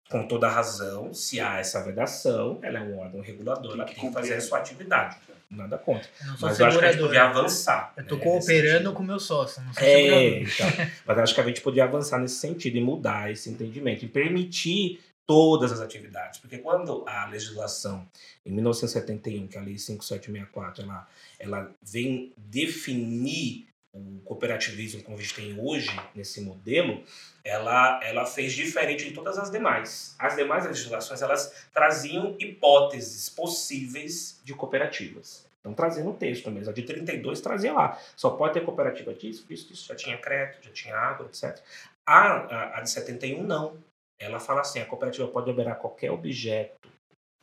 [0.08, 4.10] com toda razão, se há essa vedação, ela é um órgão regulador, ela tem que
[4.12, 5.16] fazer a sua atividade.
[5.50, 6.08] Nada contra.
[6.40, 7.94] Mas eu acho que a gente podia avançar.
[7.96, 10.66] Eu estou né, cooperando com o meu sócio, não sou é, então,
[11.06, 15.00] Mas acho que a gente podia avançar nesse sentido e mudar esse entendimento e permitir
[15.26, 16.38] todas as atividades.
[16.40, 18.06] Porque quando a legislação,
[18.44, 25.20] em 1971, que é a Lei 5764, ela, ela vem definir o cooperativismo como a
[25.20, 27.02] gente tem hoje nesse modelo,
[27.44, 30.14] ela, ela fez diferente de todas as demais.
[30.18, 35.46] As demais legislações elas traziam hipóteses possíveis de cooperativas.
[35.60, 36.70] Então trazia no texto mesmo.
[36.70, 38.00] A de 32 trazia lá.
[38.16, 39.86] Só pode ter cooperativa disso, disso, disso.
[39.88, 41.58] Já tinha crédito, já tinha água, etc.
[42.06, 43.76] A, a, a de 71 não.
[44.18, 46.88] Ela fala assim, a cooperativa pode operar qualquer objeto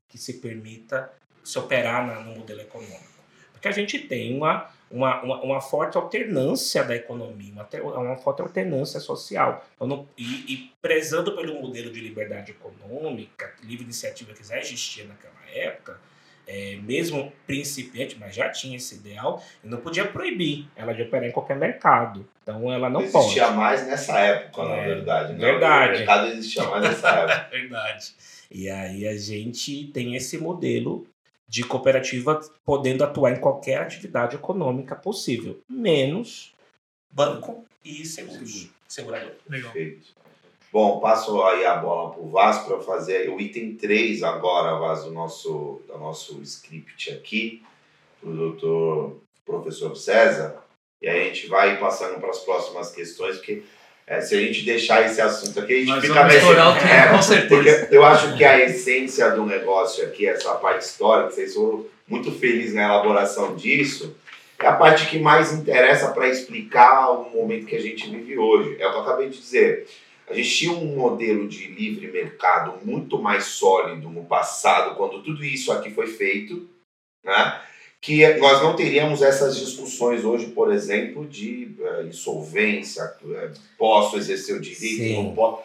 [0.08, 1.12] que se permita
[1.44, 3.16] se operar na, no modelo econômico.
[3.52, 8.42] Porque a gente tem uma, uma, uma, uma forte alternância da economia, uma, uma forte
[8.42, 9.66] alternância social.
[9.80, 15.36] Não, e, e, prezando pelo modelo de liberdade econômica, livre iniciativa que já existia naquela
[15.54, 16.00] época,
[16.48, 21.28] é, mesmo principiante, mas já tinha esse ideal, e não podia proibir ela de operar
[21.28, 22.26] em qualquer mercado.
[22.42, 23.32] Então ela não, existia pode.
[23.32, 25.34] Existia mais nessa época, é, na verdade.
[25.34, 25.40] Né?
[25.40, 25.94] Verdade.
[25.94, 27.50] O mercado existia mais nessa época.
[27.50, 28.16] verdade.
[28.50, 31.06] E aí a gente tem esse modelo
[31.48, 36.54] de cooperativa podendo atuar em qualquer atividade econômica possível, menos
[37.10, 38.70] banco e seguros.
[38.88, 39.34] Segurador.
[39.50, 39.72] Legal.
[39.72, 40.14] Perfeito.
[40.72, 45.06] Bom, passo aí a bola para o Vaz para fazer o item 3 agora, Vaz,
[45.06, 47.64] do nosso, do nosso script aqui,
[48.20, 50.62] para o doutor professor César.
[51.02, 53.64] E aí a gente vai passando para as próximas questões, porque
[54.08, 56.70] é, se a gente deixar esse assunto aqui, a gente Nós fica vamos meio- estourar
[56.70, 57.80] o tempo, É, com certeza.
[57.80, 62.32] Porque eu acho que a essência do negócio aqui, essa parte histórica, vocês foram muito
[62.32, 64.16] felizes na elaboração disso,
[64.60, 68.78] é a parte que mais interessa para explicar o momento que a gente vive hoje.
[68.80, 69.88] É o que eu acabei de dizer.
[70.30, 75.44] A gente tinha um modelo de livre mercado muito mais sólido no passado, quando tudo
[75.44, 76.68] isso aqui foi feito,
[77.24, 77.60] né?
[78.06, 83.50] Que nós não teríamos essas discussões hoje, por exemplo, de eh, insolvência, eh,
[83.80, 85.24] posso exercer o direito, Sim.
[85.24, 85.64] não posso.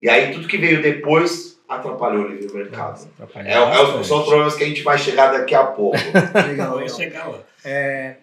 [0.00, 3.10] E aí tudo que veio depois atrapalhou o livre mercado.
[3.34, 4.06] É, é, bastante.
[4.06, 5.96] são os problemas que a gente vai chegar daqui a pouco.
[6.48, 6.96] Legal, legal.
[6.96, 7.42] chegar lá.
[7.64, 8.18] É,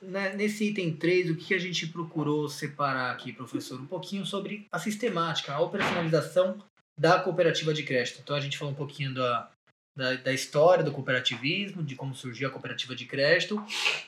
[0.00, 3.80] né, nesse item 3, o que a gente procurou separar aqui, professor?
[3.80, 6.58] Um pouquinho sobre a sistemática, a operacionalização
[6.96, 8.20] da cooperativa de crédito.
[8.22, 9.50] Então a gente falou um pouquinho da,
[9.96, 13.62] da, da história do cooperativismo, de como surgiu a cooperativa de crédito,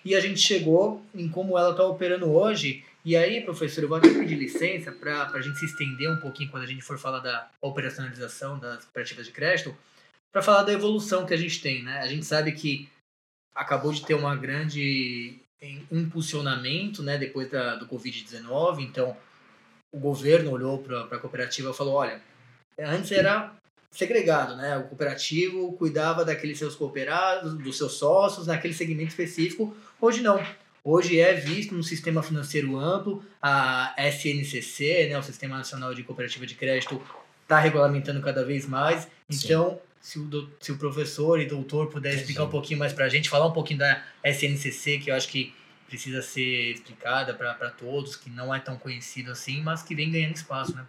[0.05, 2.85] e a gente chegou em como ela está operando hoje.
[3.05, 6.51] E aí, professor, eu vou até pedir licença para a gente se estender um pouquinho
[6.51, 9.76] quando a gente for falar da operacionalização das cooperativas de crédito,
[10.32, 11.82] para falar da evolução que a gente tem.
[11.82, 11.99] Né?
[11.99, 12.89] A gente sabe que
[13.55, 15.39] acabou de ter uma grande
[15.91, 18.80] impulsionamento né, depois da, do Covid-19.
[18.80, 19.16] Então,
[19.95, 22.20] o governo olhou para a cooperativa e falou: olha,
[22.78, 23.55] antes era
[23.95, 24.76] segregado, né?
[24.76, 29.74] O cooperativo cuidava daqueles seus cooperados, dos seus sócios, naquele segmento específico.
[30.01, 30.45] Hoje não.
[30.82, 36.45] Hoje é visto um sistema financeiro amplo, a SNCC, né, o Sistema Nacional de Cooperativa
[36.45, 37.01] de Crédito,
[37.42, 39.09] está regulamentando cada vez mais.
[39.30, 42.49] Então, se o, se o professor e doutor puder explicar sim.
[42.49, 45.55] um pouquinho mais para a gente, falar um pouquinho da SNCC, que eu acho que
[45.88, 50.34] precisa ser explicada para todos, que não é tão conhecido assim, mas que vem ganhando
[50.34, 50.84] espaço, né?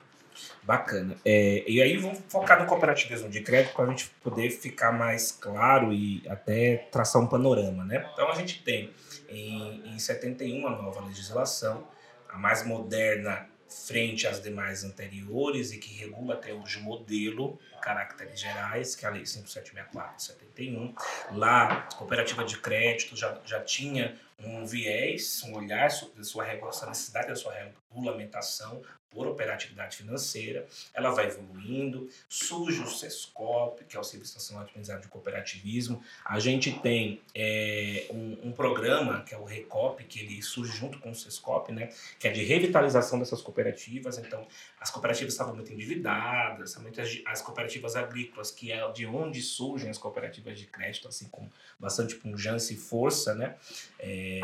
[0.64, 1.16] Bacana.
[1.24, 5.32] É, e aí vamos focar no cooperativismo de crédito para a gente poder ficar mais
[5.32, 8.10] claro e até traçar um panorama, né?
[8.14, 8.94] Então a gente tem
[9.30, 11.88] em, em 71 a nova legislação,
[12.30, 18.40] a mais moderna frente às demais anteriores e que regula até hoje o modelo, caracteres
[18.40, 20.96] gerais, que é a Lei 5764 de 71.
[21.32, 26.46] Lá, a cooperativa de crédito já, já tinha um viés, um olhar sobre a sua
[26.46, 28.82] a necessidade da sua regulamentação
[29.16, 34.76] por operatividade financeira, ela vai evoluindo, surge o SESCOP, que é o Serviço Nacional de
[34.76, 40.42] de Cooperativismo, a gente tem é, um, um programa, que é o RECOP, que ele
[40.42, 41.90] surge junto com o SESCOP, né,
[42.20, 44.46] que é de revitalização dessas cooperativas, então
[44.80, 49.98] as cooperativas estavam muito endividadas, muitas as cooperativas agrícolas, que é de onde surgem as
[49.98, 51.50] cooperativas de crédito, assim com
[51.80, 53.56] bastante pujança e força, né,
[53.98, 54.42] é,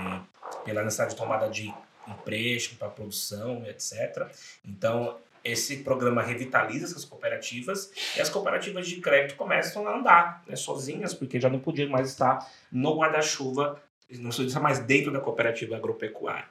[0.63, 1.73] pela necessidade de tomada de
[2.11, 4.27] empréstimo para produção, etc.
[4.65, 10.55] Então, esse programa revitaliza essas cooperativas e as cooperativas de crédito começam a andar né,
[10.55, 13.81] sozinhas, porque já não podiam mais estar no guarda-chuva,
[14.11, 16.45] não se mais dentro da cooperativa agropecuária.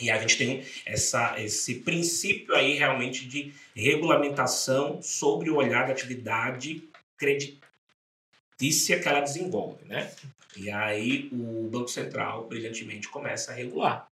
[0.00, 5.92] E a gente tem essa, esse princípio aí realmente de regulamentação sobre o olhar da
[5.92, 10.10] atividade creditícia que ela desenvolve, né?
[10.56, 14.11] E aí o Banco Central brilhantemente começa a regular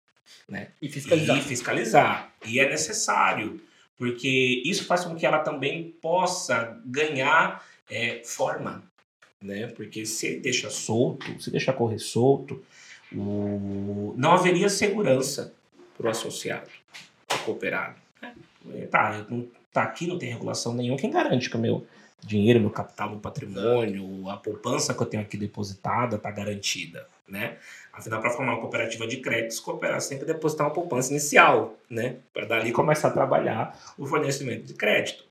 [0.49, 0.69] né?
[0.81, 1.37] E fiscalizar.
[1.37, 2.33] E fiscalizar.
[2.47, 3.61] E é necessário,
[3.97, 8.83] porque isso faz com que ela também possa ganhar é, forma.
[9.41, 9.69] Né?
[9.69, 12.65] Porque se deixa solto, se deixa correr solto,
[13.13, 14.15] o...
[14.17, 15.55] não haveria segurança
[15.97, 16.69] para o associado,
[17.27, 17.97] para o cooperado.
[18.65, 18.87] né?
[18.87, 21.87] Tá, eu não, tá aqui, não tem regulação nenhuma, quem garante que o meu
[22.21, 27.59] dinheiro, meu capital, meu patrimônio, a poupança que eu tenho aqui depositada está garantida, né?
[27.99, 31.77] Afinal, para formar uma cooperativa de crédito, os cooperados têm que depositar uma poupança inicial,
[31.91, 32.17] né?
[32.33, 35.25] Para dali começar a trabalhar o fornecimento de crédito.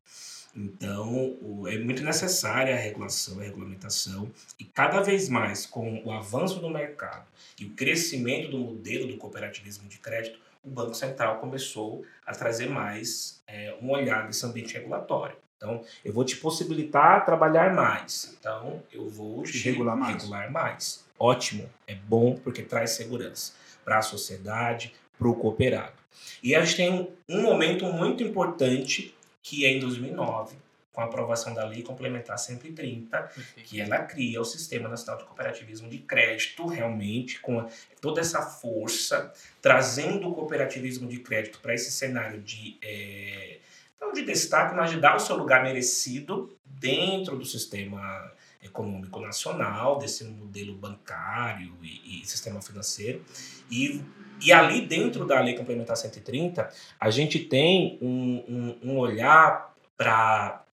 [0.53, 1.38] Então,
[1.68, 6.70] é muito necessária a regulação, a regulamentação, e cada vez mais com o avanço do
[6.70, 7.26] mercado
[7.59, 12.70] e o crescimento do modelo do cooperativismo de crédito, o Banco Central começou a trazer
[12.70, 15.38] mais é, um olhar nesse ambiente regulatório.
[15.55, 18.36] Então, eu vou te possibilitar trabalhar mais.
[18.39, 20.22] Então, eu vou te regular mais.
[20.22, 21.06] regular mais.
[21.20, 23.53] Ótimo, é bom porque traz segurança
[23.84, 25.95] para a sociedade, para o cooperado.
[26.43, 30.57] E a gente tem um, um momento muito importante que é em 2009,
[30.91, 33.70] com a aprovação da Lei Complementar 130, Perfeito.
[33.70, 37.65] que ela cria o Sistema Nacional de Cooperativismo de Crédito, realmente, com
[38.01, 43.59] toda essa força, trazendo o cooperativismo de crédito para esse cenário de, é,
[44.01, 49.97] não de destaque, mas de dar o seu lugar merecido dentro do sistema econômico nacional,
[49.97, 53.23] desse modelo bancário e, e sistema financeiro.
[53.69, 54.01] E
[54.41, 60.63] e ali dentro da Lei Complementar 130, a gente tem um, um, um olhar para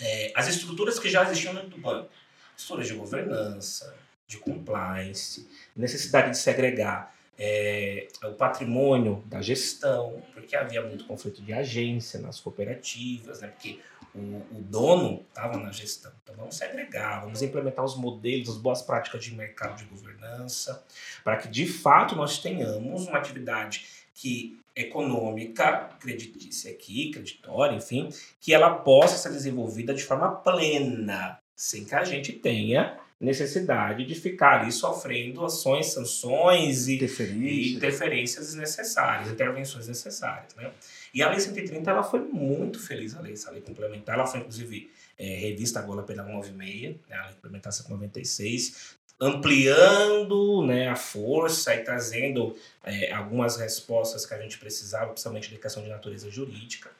[0.00, 2.08] é, as estruturas que já existiam dentro do banco.
[2.56, 3.94] Estruturas de governança,
[4.26, 11.52] de compliance, necessidade de segregar é, o patrimônio da gestão, porque havia muito conflito de
[11.52, 13.48] agência nas cooperativas, né?
[13.48, 13.80] porque
[14.14, 16.12] o, o dono estava na gestão.
[16.22, 20.84] Então vamos segregar, vamos implementar os modelos, as boas práticas de mercado de governança,
[21.22, 28.08] para que de fato nós tenhamos uma atividade que econômica, creditícia aqui, creditória, enfim,
[28.40, 34.14] que ela possa ser desenvolvida de forma plena, sem que a gente tenha necessidade de
[34.14, 40.54] ficar ali sofrendo ações, sanções e interferências, interferências desnecessárias, intervenções necessárias.
[40.54, 40.70] Né?
[41.12, 44.16] E a Lei 130 ela foi muito feliz, a lei, essa lei complementar.
[44.16, 50.88] Ela foi, inclusive, é, revista agora pela 96, né, a Lei Complementar 196, ampliando né,
[50.88, 55.88] a força e trazendo é, algumas respostas que a gente precisava, principalmente de questão de
[55.88, 56.90] natureza jurídica.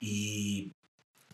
[0.00, 0.70] E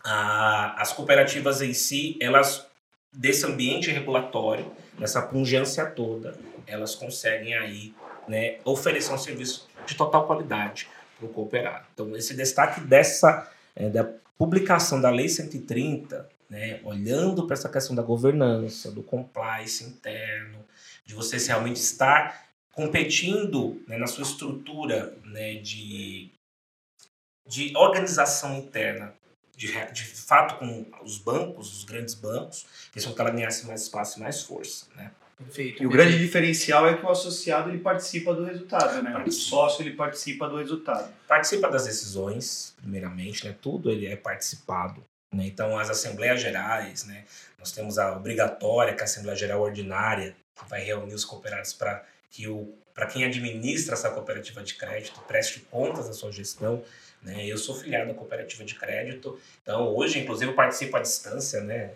[0.03, 2.67] a, as cooperativas em si, elas
[3.15, 6.37] desse ambiente regulatório, dessa pungência toda,
[6.67, 7.93] elas conseguem aí
[8.27, 10.87] né, oferecer um serviço de total qualidade
[11.17, 11.85] para o cooperado.
[11.93, 14.03] Então, esse destaque dessa é, da
[14.37, 20.59] publicação da Lei 130, né, olhando para essa questão da governança, do compliance interno,
[21.05, 26.31] de você realmente estar competindo né, na sua estrutura né, de,
[27.47, 29.13] de organização interna
[29.55, 33.83] de, de fato com os bancos, os grandes bancos, que são que ela ganhasse mais
[33.83, 35.11] espaço e mais força, né?
[35.37, 35.83] Perfeito.
[35.83, 39.11] E o grande diferencial é que o associado ele participa do resultado, né?
[39.11, 39.45] Participa.
[39.45, 41.13] O sócio ele participa do resultado.
[41.27, 43.53] Participa das decisões, primeiramente, né?
[43.61, 45.03] Tudo ele é participado.
[45.33, 45.45] Né?
[45.47, 47.25] Então, as assembleias gerais, né?
[47.59, 51.73] Nós temos a obrigatória, que é a Assembleia Geral Ordinária, que vai reunir os cooperados
[51.73, 56.81] para que o para quem administra essa cooperativa de crédito preste contas da sua gestão
[57.25, 57.45] né?
[57.45, 61.91] Eu sou filiado à cooperativa de crédito, então hoje, inclusive, eu participo à distância, né?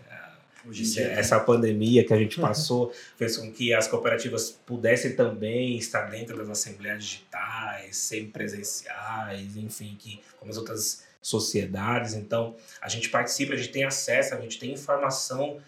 [0.68, 6.10] Hoje essa pandemia que a gente passou fez com que as cooperativas pudessem também estar
[6.10, 12.14] dentro das assembleias digitais, semipresenciais, enfim, que como as outras sociedades.
[12.14, 15.62] Então, a gente participa, a gente tem acesso, a gente tem informação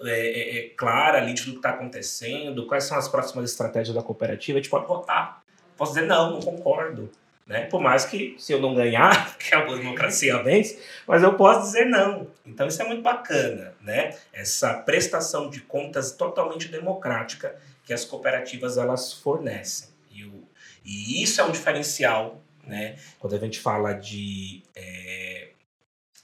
[0.00, 3.94] é, é, é clara ali de tudo que está acontecendo, quais são as próximas estratégias
[3.94, 4.58] da cooperativa.
[4.58, 5.42] A gente pode votar.
[5.76, 7.10] Posso dizer, não, não concordo.
[7.52, 7.66] Né?
[7.66, 11.84] Por mais que, se eu não ganhar, que a democracia vence, mas eu posso dizer
[11.84, 12.26] não.
[12.46, 14.16] Então, isso é muito bacana, né?
[14.32, 19.90] Essa prestação de contas totalmente democrática que as cooperativas elas fornecem.
[20.10, 20.48] E, o,
[20.82, 22.96] e isso é um diferencial, né?
[23.18, 25.50] Quando a gente fala de é,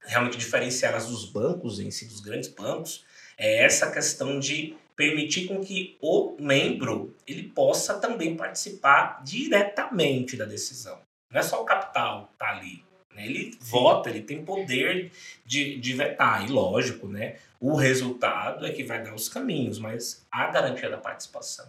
[0.06, 3.04] realmente diferenciar as dos bancos em si, dos grandes bancos,
[3.36, 10.46] é essa questão de permitir com que o membro ele possa também participar diretamente da
[10.46, 11.06] decisão.
[11.30, 12.84] Não é só o capital tá ali.
[13.14, 13.26] Né?
[13.26, 13.58] Ele Sim.
[13.60, 15.10] vota, ele tem poder
[15.44, 16.44] de, de vetar.
[16.44, 17.36] E lógico, né?
[17.60, 21.68] O resultado é que vai dar os caminhos, mas a garantia da participação.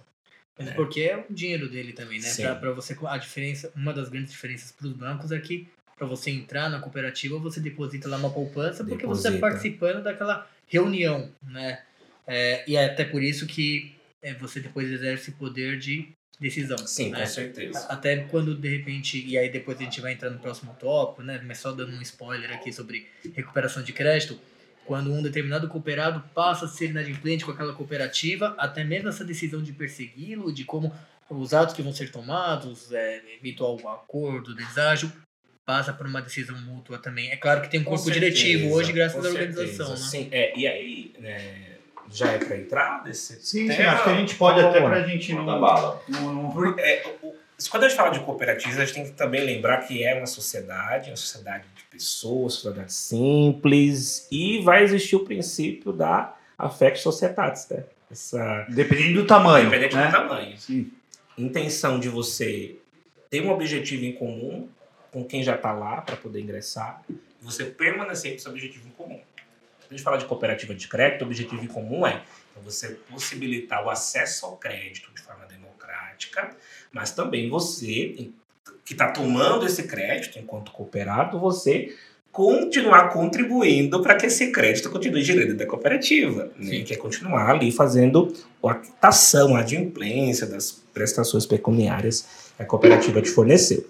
[0.57, 0.73] Né?
[0.73, 2.29] Porque é o dinheiro dele também, né?
[2.55, 6.31] Para você a diferença, uma das grandes diferenças para os bancos é que para você
[6.31, 9.29] entrar na cooperativa você deposita lá uma poupança porque deposita.
[9.29, 11.81] você está participando daquela reunião, né?
[12.27, 16.77] É, e é até por isso que é, você depois exerce o poder de decisão.
[16.77, 17.19] Sim, né?
[17.19, 17.85] com certeza.
[17.89, 21.41] Até quando de repente, e aí depois a gente vai entrar no próximo tópico, né?
[21.45, 24.39] Mas só dando um spoiler aqui sobre recuperação de crédito,
[24.85, 29.61] quando um determinado cooperado passa a ser inadimplente com aquela cooperativa, até mesmo essa decisão
[29.61, 30.91] de persegui-lo, de como
[31.29, 35.11] os atos que vão ser tomados, é, eventual acordo, deságio,
[35.63, 37.29] passa por uma decisão mútua também.
[37.29, 39.91] É claro que tem um corpo certeza, diretivo hoje, graças à organização.
[39.91, 39.97] Né?
[39.97, 41.68] Sim, é, e aí, né,
[42.11, 43.91] Já é para entrar nesse Sim, sim, tema?
[43.91, 45.03] acho que a gente pode Então, até pra lá.
[45.07, 45.61] gente Manda não.
[45.61, 46.03] bala.
[46.07, 47.33] não, não- Por- é, o-
[47.69, 50.25] quando a gente fala de cooperativas, a gente tem que também lembrar que é uma
[50.25, 57.67] sociedade, uma sociedade de pessoas, sociedade simples, e vai existir o princípio da affect societatis,
[57.69, 57.83] né?
[58.11, 59.67] Essa Dependendo do tamanho.
[59.67, 60.07] Independente né?
[60.07, 60.57] do tamanho.
[60.57, 60.91] Sim.
[61.37, 62.75] Intenção de você
[63.29, 64.67] ter um objetivo em comum
[65.11, 68.91] com quem já está lá para poder ingressar, e você permanecer com esse objetivo em
[68.91, 69.19] comum.
[69.89, 72.21] Quando a gente fala de cooperativa de crédito, o objetivo em comum é
[72.51, 76.51] então, você possibilitar o acesso ao crédito de forma democrática,
[76.91, 78.29] mas também você,
[78.85, 81.95] que está tomando esse crédito enquanto cooperado, você
[82.31, 86.83] continuar contribuindo para que esse crédito continue girando da cooperativa, né?
[86.83, 88.31] que é continuar ali fazendo
[88.63, 93.83] a quitação, a adimplência das prestações pecuniárias que a cooperativa te forneceu.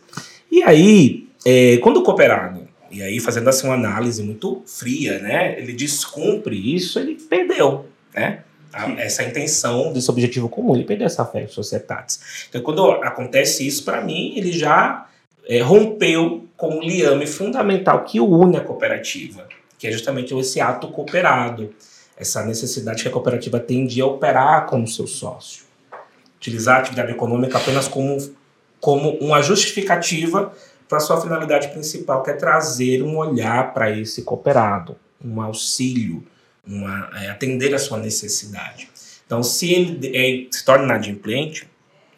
[0.49, 2.58] E aí, é, quando o cooperado,
[2.91, 8.43] e aí fazendo assim uma análise muito fria, né, ele descumpre isso, ele perdeu, né?
[8.71, 12.45] a- essa intenção desse objetivo comum, ele perdeu essa fé societatis.
[12.49, 15.07] Então, quando acontece isso, para mim, ele já
[15.47, 19.47] é, rompeu com o liame fundamental que une a cooperativa,
[19.79, 21.73] que é justamente esse ato cooperado,
[22.15, 25.63] essa necessidade que a cooperativa tem de operar como seu sócio.
[26.37, 28.17] Utilizar a atividade econômica apenas como,
[28.79, 30.53] como uma justificativa
[30.89, 36.25] para sua finalidade principal, que é trazer um olhar para esse cooperado, um auxílio,
[36.65, 38.89] uma, é, atender a sua necessidade.
[39.23, 41.69] Então, se ele é, se torna inadimplente,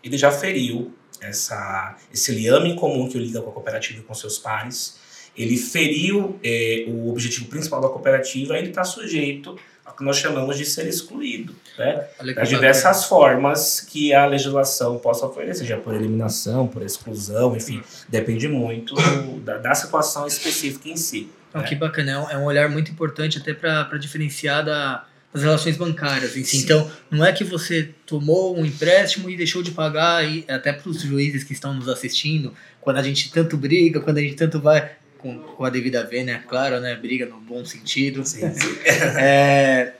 [0.01, 4.13] ele já feriu essa, esse liame em comum que liga com a cooperativa e com
[4.13, 4.97] seus pares,
[5.37, 10.57] ele feriu é, o objetivo principal da cooperativa, ele está sujeito ao que nós chamamos
[10.57, 12.05] de ser excluído, né?
[12.35, 18.47] Das diversas formas que a legislação possa oferecer, seja por eliminação, por exclusão, enfim, depende
[18.47, 18.95] muito
[19.41, 21.29] da, da situação específica em si.
[21.53, 21.63] Né?
[21.63, 25.77] que bacana, é um, é um olhar muito importante até para diferenciar da, das relações
[25.77, 26.35] bancárias.
[26.35, 26.57] em si.
[26.57, 30.89] Então, não é que você tomou um empréstimo e deixou de pagar, e até para
[30.89, 34.59] os juízes que estão nos assistindo, quando a gente tanto briga, quando a gente tanto
[34.59, 36.43] vai, com, com a devida V, né?
[36.47, 36.95] Claro, né?
[36.95, 38.25] Briga no bom sentido.
[38.25, 38.77] Sim, sim.
[39.19, 39.93] É,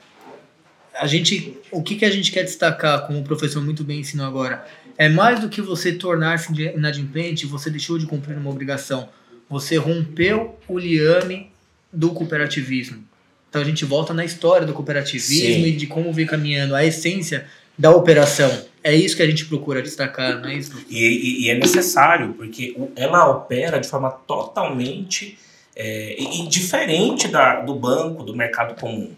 [0.98, 4.26] a gente, o que, que a gente quer destacar, como o professor muito bem ensinou
[4.26, 4.66] agora,
[4.98, 9.08] é mais do que você tornar-se inadimplente, você deixou de cumprir uma obrigação.
[9.48, 11.50] Você rompeu o liame
[11.92, 13.02] do cooperativismo.
[13.48, 15.66] Então a gente volta na história do cooperativismo Sim.
[15.66, 17.46] e de como vem caminhando a essência
[17.78, 18.50] da operação.
[18.84, 20.72] É isso que a gente procura destacar, não é isso?
[20.88, 25.38] E, e- e é necessário, porque ela opera de forma totalmente
[25.74, 26.16] é,
[26.48, 29.10] diferente da, do banco, do mercado comum.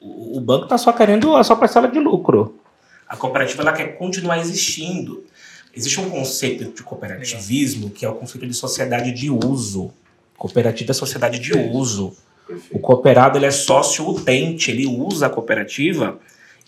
[0.00, 2.58] O, o banco está só querendo a sua parcela de lucro.
[3.08, 5.24] A cooperativa ela quer continuar existindo.
[5.74, 9.90] Existe um conceito de cooperativismo que é o conceito de sociedade de uso.
[10.36, 12.16] Cooperativa é sociedade de uso.
[12.70, 16.18] O cooperado ele é sócio utente, ele usa a cooperativa,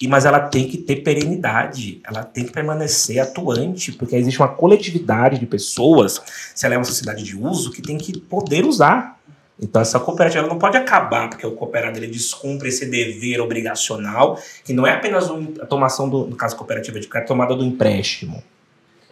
[0.01, 4.49] e mas ela tem que ter perenidade, ela tem que permanecer atuante, porque existe uma
[4.49, 6.21] coletividade de pessoas,
[6.55, 9.19] se ela é uma sociedade de uso, que tem que poder usar.
[9.61, 14.73] Então essa cooperativa não pode acabar, porque o cooperado ele descumpre esse dever obrigacional, que
[14.73, 15.29] não é apenas
[15.61, 18.43] a tomação do, no caso cooperativa de crédito, a tomada do empréstimo.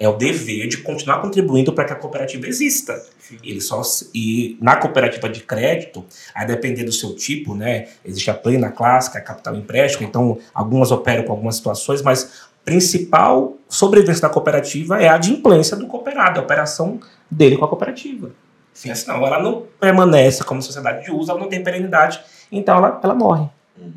[0.00, 3.04] É o dever de continuar contribuindo para que a cooperativa exista.
[3.42, 3.82] Ele só
[4.14, 7.88] e na cooperativa de crédito, a depender do seu tipo, né?
[8.04, 12.48] Existe a plena, a clássica, a capital empréstimo, então algumas operam com algumas situações, mas
[12.64, 18.30] principal sobrevivência da cooperativa é a adimplência do cooperado, a operação dele com a cooperativa.
[18.86, 18.94] Né?
[18.94, 22.20] Senão ela não permanece como sociedade de uso, ela não tem perenidade,
[22.50, 23.48] então ela, ela morre.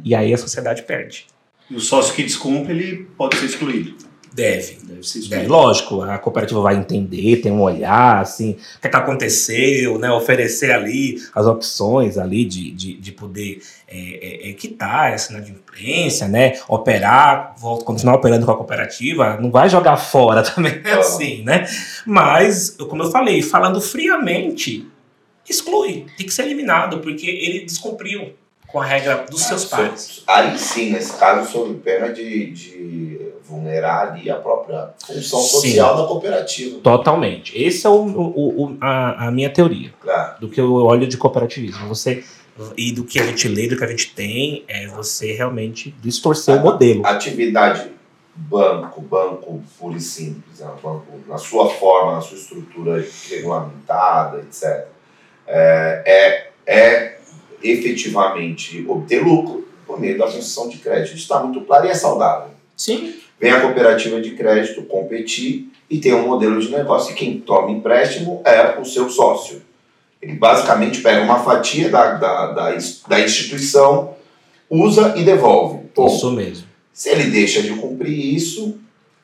[0.03, 1.27] E aí a sociedade perde.
[1.69, 3.95] E o sócio que descumpre, ele pode ser excluído.
[4.33, 4.77] Deve.
[4.83, 5.49] Deve ser excluído.
[5.51, 10.09] lógico, a cooperativa vai entender, tem um olhar, assim, o que, é que aconteceu, né?
[10.11, 16.27] Oferecer ali as opções ali de, de, de poder é, é, é, quitar essa inadimplência,
[16.29, 16.53] né?
[16.67, 21.67] Operar, vol- continuar operando com a cooperativa, não vai jogar fora também, é assim, né?
[22.05, 24.87] Mas, como eu falei, falando friamente,
[25.49, 28.33] exclui, tem que ser eliminado, porque ele descumpriu
[28.67, 30.23] com a regra dos seus pares.
[30.25, 35.47] Aí sim, nesse caso, sob pena de, de vulnerar ali a própria função Sim.
[35.49, 36.79] social da cooperativa.
[36.81, 37.57] Totalmente.
[37.61, 39.93] Esse é o, o- o- a, a minha teoria.
[40.01, 40.39] Claro.
[40.39, 41.87] do que eu olho de cooperativismo.
[41.87, 42.23] Você
[42.77, 46.55] e do que a gente lê, do que a gente tem, é você realmente distorcer
[46.55, 47.05] o modelo.
[47.05, 47.89] Atividade
[48.35, 50.69] banco, banco puro e simples, né?
[50.81, 54.87] banco na sua forma, na sua estrutura regulamentada, etc.
[55.47, 57.17] É, é, é
[57.63, 61.07] efetivamente obter lucro por meio da concessão de crédito.
[61.15, 62.49] Isso está muito claro e é saudável.
[62.75, 63.15] Sim.
[63.41, 67.71] Vem a cooperativa de crédito competir e tem um modelo de negócio e quem toma
[67.71, 69.63] empréstimo é o seu sócio.
[70.21, 72.77] Ele basicamente pega uma fatia da, da, da,
[73.07, 74.13] da instituição
[74.69, 75.79] usa e devolve.
[75.93, 76.13] Ponto.
[76.13, 76.67] Isso mesmo.
[76.93, 78.77] Se ele deixa de cumprir isso,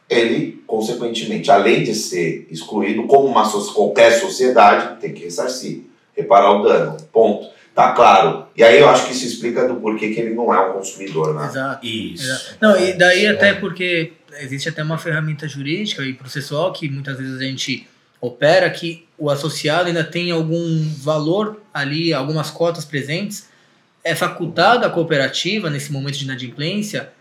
[0.09, 5.82] ele, consequentemente, além de ser excluído, como uma, qualquer sociedade, tem que ressarcir,
[6.15, 6.97] reparar o dano.
[7.13, 7.47] Ponto.
[7.78, 8.48] Tá claro.
[8.56, 11.36] E aí eu acho que isso explica do porquê que ele não é um consumidor,
[11.36, 11.46] né?
[11.46, 11.86] Exato.
[11.86, 12.58] Isso.
[12.60, 13.54] Não, e daí Isso, até é.
[13.54, 17.88] porque existe até uma ferramenta jurídica e processual que muitas vezes a gente
[18.20, 23.48] opera que o associado ainda tem algum valor ali, algumas cotas presentes,
[24.04, 27.12] é facultado à cooperativa, nesse momento de inadimplência,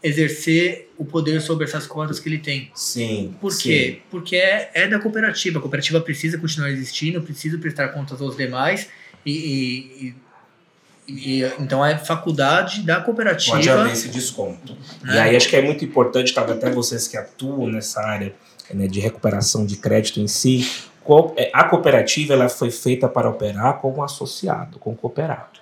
[0.00, 2.70] exercer o poder sobre essas cotas que ele tem.
[2.76, 3.34] Sim.
[3.40, 3.62] Por sim.
[3.64, 4.00] quê?
[4.08, 5.58] Porque é, é da cooperativa.
[5.58, 8.88] A cooperativa precisa continuar existindo, precisa prestar contas aos demais
[9.24, 10.14] e, e-
[11.08, 13.56] e- e- então é faculdade da cooperativa.
[13.56, 14.76] Pode haver esse desconto.
[15.02, 15.20] E né?
[15.20, 18.34] aí acho que é muito importante, talvez até vocês que atuam nessa área
[18.72, 20.68] né, de recuperação de crédito em si,
[21.36, 25.58] é, a cooperativa ela foi feita para operar como associado, com cooperado.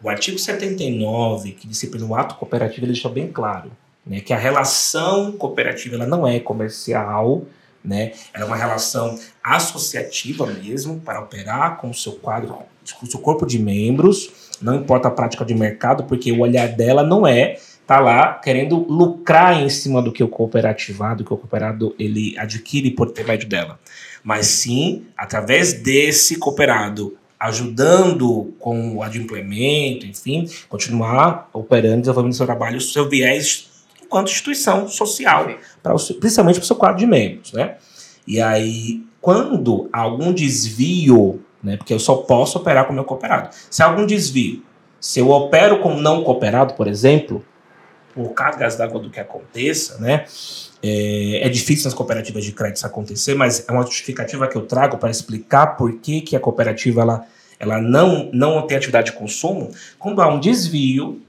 [0.00, 3.72] O artigo 79, que disciplina o ato cooperativo, ele deixa bem claro
[4.06, 7.44] né, que a relação cooperativa ela não é comercial,
[7.84, 12.58] né, ela é uma relação associativa mesmo, para operar com o seu quadro,
[12.94, 14.30] com o seu corpo de membros,
[14.60, 18.76] não importa a prática de mercado, porque o olhar dela não é tá lá querendo
[18.76, 23.78] lucrar em cima do que o cooperativado, que o cooperado ele adquire por intermédio dela.
[24.22, 32.76] Mas sim, através desse cooperado, ajudando com o adimplemento, enfim, continuar operando, desenvolvendo seu trabalho,
[32.76, 33.68] o seu viés
[34.04, 35.46] enquanto instituição social,
[35.98, 37.76] seu- principalmente para o seu quadro de membros, né?
[38.26, 43.50] E aí, quando há algum desvio, né, porque eu só posso operar com meu cooperado.
[43.70, 44.62] Se há algum desvio,
[45.00, 47.44] se eu opero com não cooperado, por exemplo,
[48.14, 50.24] por cargas d'água do que aconteça, né?
[50.82, 54.62] É, é difícil nas cooperativas de crédito isso acontecer, mas é uma justificativa que eu
[54.62, 57.26] trago para explicar por que, que a cooperativa ela,
[57.58, 59.70] ela não, não tem atividade de consumo.
[59.98, 61.20] Quando há um desvio,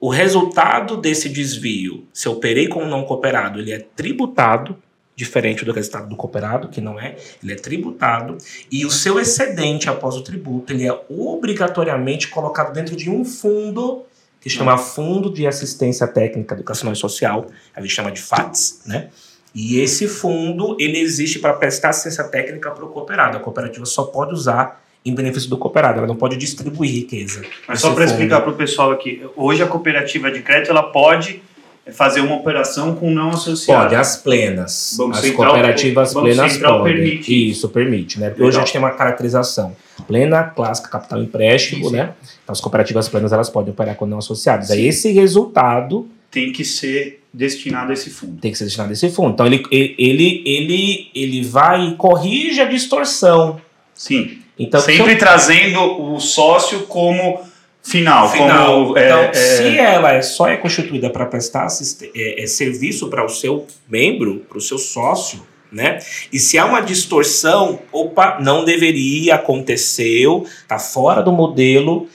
[0.00, 4.76] o resultado desse desvio, se eu operei com um não cooperado, ele é tributado,
[5.22, 8.36] diferente do resultado do cooperado, que não é, ele é tributado,
[8.70, 14.04] e o seu excedente após o tributo, ele é obrigatoriamente colocado dentro de um fundo
[14.40, 18.82] que se chama Fundo de Assistência Técnica Educacional e Social, a gente chama de FATS,
[18.84, 19.08] né?
[19.54, 23.36] E esse fundo, ele existe para prestar assistência técnica para o cooperado.
[23.36, 27.42] A cooperativa só pode usar em benefício do cooperado, ela não pode distribuir riqueza.
[27.68, 31.42] Mas só para explicar para o pessoal aqui, hoje a cooperativa de crédito ela pode
[31.90, 33.82] fazer uma operação com não associado.
[33.84, 34.94] Pode, as plenas.
[34.96, 36.94] Banco as Central- cooperativas Banco plenas Central podem.
[36.94, 37.50] permite.
[37.50, 38.28] Isso, permite, né?
[38.30, 39.74] Porque hoje a gente tem uma caracterização.
[40.06, 42.12] Plena, clássica, capital empréstimo, Sim, né?
[42.42, 44.70] Então as cooperativas plenas elas podem operar com não associados.
[44.70, 44.88] Aí Sim.
[44.88, 48.40] esse resultado Tem que ser destinado a esse fundo.
[48.40, 49.30] tem que ser destinado a esse fundo.
[49.32, 53.60] Então ele, ele, ele, ele vai e corrige a distorção.
[53.94, 54.38] Sim.
[54.58, 55.80] Então, Sempre trazendo
[56.12, 57.40] o sócio como
[57.82, 58.30] final.
[58.30, 58.84] Final.
[58.84, 61.66] Como, é, então, é, se ela é só é constituída para prestar
[62.14, 65.98] é, é serviço para o seu membro, para o seu sócio, né?
[66.32, 72.08] E se há uma distorção, opa, não deveria, aconteceu, está fora do modelo,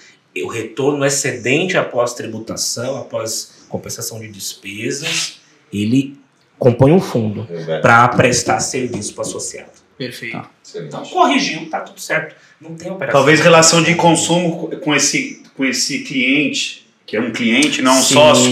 [0.43, 5.39] o retorno excedente após tributação, após compensação de despesas,
[5.73, 6.17] ele
[6.57, 7.47] compõe um fundo
[7.81, 9.71] para prestar serviço para o associado.
[9.97, 10.39] Perfeito.
[10.75, 12.35] Então, corrigiu, tá tudo certo.
[12.61, 13.19] Não tem operação.
[13.19, 18.01] talvez relação de consumo com esse, com esse cliente, que é um cliente, não um
[18.01, 18.51] Sim, sócio,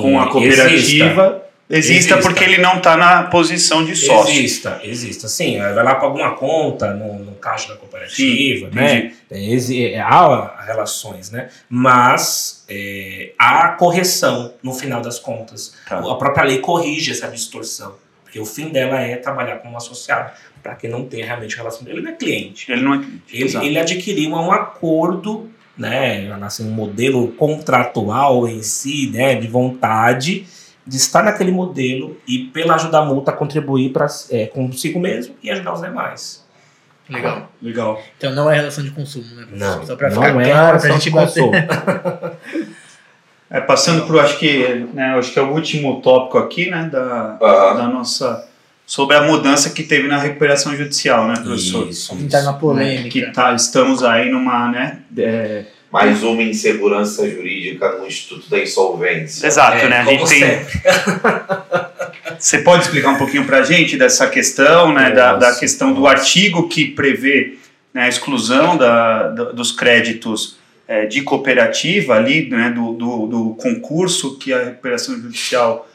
[0.00, 2.16] com a cooperativa, exista, Exista.
[2.18, 4.32] porque ele não está na posição de sócio.
[4.32, 5.28] Exista, exista.
[5.28, 9.12] Sim, vai lá para alguma conta no, no caixa da cooperativa, Sim, né?
[9.30, 11.50] É, é, há relações, né?
[11.68, 15.74] Mas é, há correção no final das contas.
[15.86, 15.98] Tá.
[15.98, 17.94] A própria lei corrige essa distorção.
[18.24, 20.32] Porque o fim dela é trabalhar como associado,
[20.62, 21.86] para que não tenha realmente relação.
[21.86, 22.70] Ele não é cliente.
[22.70, 23.04] Ele não é.
[23.32, 23.64] Ele, Exato.
[23.64, 30.46] ele adquiriu um acordo, né, assim, um modelo contratual em si, né, de vontade
[30.86, 35.74] de estar naquele modelo e, pela ajuda mútua, contribuir pra, é, consigo mesmo e ajudar
[35.74, 36.44] os demais.
[37.08, 37.50] Legal.
[37.62, 38.02] Legal.
[38.16, 39.46] Então não é relação de consumo, né?
[39.52, 41.52] Não, Só pra não ficar é claro, pra relação gente consumo.
[43.50, 47.32] É, passando para acho que, né, acho que é o último tópico aqui, né, da,
[47.38, 48.46] da nossa
[48.88, 51.86] sobre a mudança que teve na recuperação judicial, né, professor?
[51.88, 53.10] Isso, Entrar na polêmica.
[53.10, 59.46] Que tá, estamos aí numa, né, é, Mais uma insegurança jurídica no Instituto da Insolvência.
[59.46, 59.98] exato, É, né?
[60.00, 60.42] A gente tem.
[62.38, 65.92] Você pode explicar um pouquinho para a gente dessa questão, né, da, da Nossa, questão
[65.92, 66.14] do nossa.
[66.14, 67.58] artigo que prevê
[67.92, 73.50] né, a exclusão da, da- dos créditos é, de cooperativa ali, né, do, do, do
[73.56, 75.86] concurso que a recuperação judicial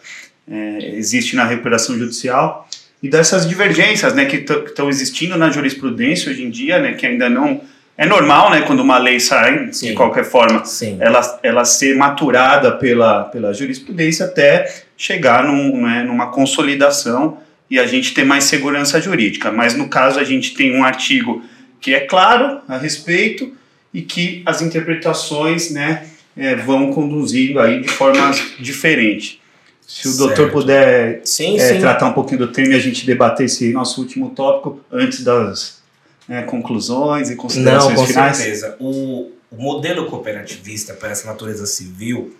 [0.51, 2.67] é, existe na recuperação judicial
[3.03, 7.29] e dessas divergências, né, que estão existindo na jurisprudência hoje em dia, né, que ainda
[7.29, 7.59] não
[7.97, 9.89] é normal, né, quando uma lei sai, Sim.
[9.89, 10.97] de qualquer forma, Sim.
[11.01, 17.37] ela, ela ser maturada pela, pela jurisprudência até chegar num, né, numa consolidação
[17.69, 19.51] e a gente ter mais segurança jurídica.
[19.51, 21.43] Mas no caso a gente tem um artigo
[21.81, 23.51] que é claro a respeito
[23.93, 29.42] e que as interpretações né, eh, vão conduzindo aí de forma diferente.
[29.87, 30.51] Se o doutor Certo.
[30.51, 31.79] puder Sim, eh, sim.
[31.79, 35.81] tratar um pouquinho do tema e a gente debater esse nosso último tópico antes das
[36.27, 38.37] né, conclusões e Não, considerações com finais.
[38.37, 38.75] certeza.
[38.79, 42.35] O, o modelo cooperativista para essa natureza civil,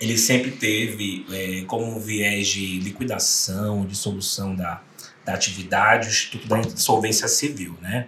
[0.00, 4.80] ele sempre teve é, como viés de liquidação, de solução da,
[5.24, 8.06] da atividade, o Instituto da Insolvência Civil, né?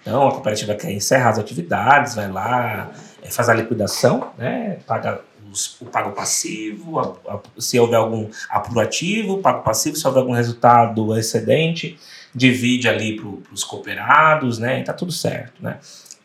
[0.00, 2.90] Então, a cooperativa quer encerrar as atividades, vai lá,
[3.22, 4.78] é, faz a liquidação, né?
[4.86, 5.20] Paga
[5.54, 10.20] os, o pago passivo, a- a- se houver algum apuro ativo, pago passivo, se houver
[10.20, 11.96] algum resultado excedente,
[12.34, 14.80] divide ali para os cooperados, né?
[14.80, 15.78] E tá tudo certo, né?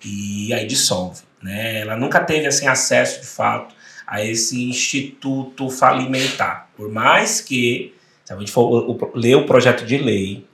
[0.03, 1.81] E aí dissolve, né?
[1.81, 3.75] Ela nunca teve assim acesso de fato
[4.07, 7.93] a esse instituto falimentar, por mais que
[8.25, 10.45] se a gente for o- o- ler o projeto de lei,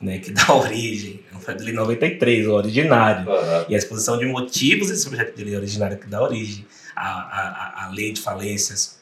[0.00, 3.26] né, que dá origem, não foi de lei 93, o originário,
[3.68, 6.64] e a exposição de motivos desse projeto de lei originário que dá origem
[6.94, 8.98] à, à, à lei de falências,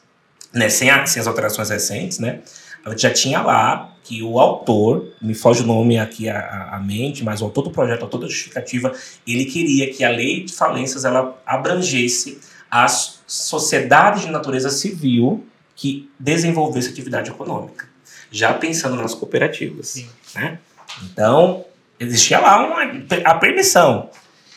[0.53, 2.39] né, sem, a- sem as alterações recentes, né,
[2.85, 7.23] a gente já tinha lá que o autor, me foge o nome aqui à, mente,
[7.23, 8.91] mas o autor do projeto, autor da justificativa,
[9.25, 12.39] ele queria que a lei de falências ela abrangesse
[12.69, 17.87] as sociedades de natureza civil que desenvolvesse atividade econômica,
[18.29, 19.87] já pensando nas cooperativas.
[19.89, 20.09] Sim.
[20.35, 20.59] Né?
[21.03, 21.63] Então,
[21.97, 22.81] existia lá uma,
[23.23, 24.09] a permissão.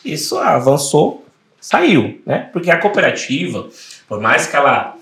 [0.03, 1.25] Isso avançou,
[1.67, 2.49] saiu, né?
[2.53, 3.67] Porque a cooperativa,
[4.07, 4.95] por mais que ela,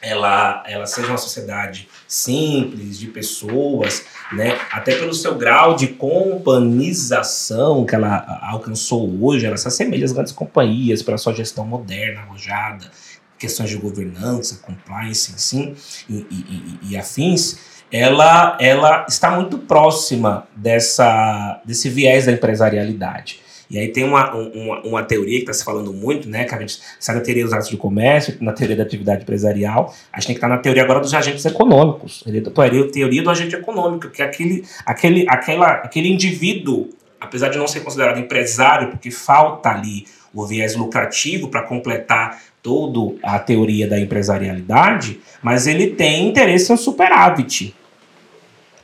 [0.00, 4.56] ela, ela seja uma sociedade simples, de pessoas, né?
[4.70, 10.32] Até pelo seu grau de companização que ela alcançou hoje, ela se assemelha às grandes
[10.32, 12.88] companhias pela sua gestão moderna, arrojada,
[13.36, 15.74] questões de governança, compliance, sim,
[16.08, 17.58] e, e- e- e afins,
[17.90, 23.40] ela, ela está muito próxima dessa, desse viés da empresarialidade.
[23.70, 26.44] E aí tem uma, um- uma, uma teoria que está se falando muito, né?
[26.44, 29.94] Que a gente sai da teoria dos atos de comércio, na teoria da atividade empresarial.
[30.12, 32.22] A gente tem que estar na teoria agora dos agentes econômicos.
[32.22, 36.90] Teoria, teoria, teoria do agente econômico, que é aquele, aquele, aquela, aquele indivíduo,
[37.20, 43.16] apesar de não ser considerado empresário, porque falta ali o viés lucrativo para completar toda
[43.22, 47.74] a teoria da empresarialidade, mas ele tem interesse em superávit.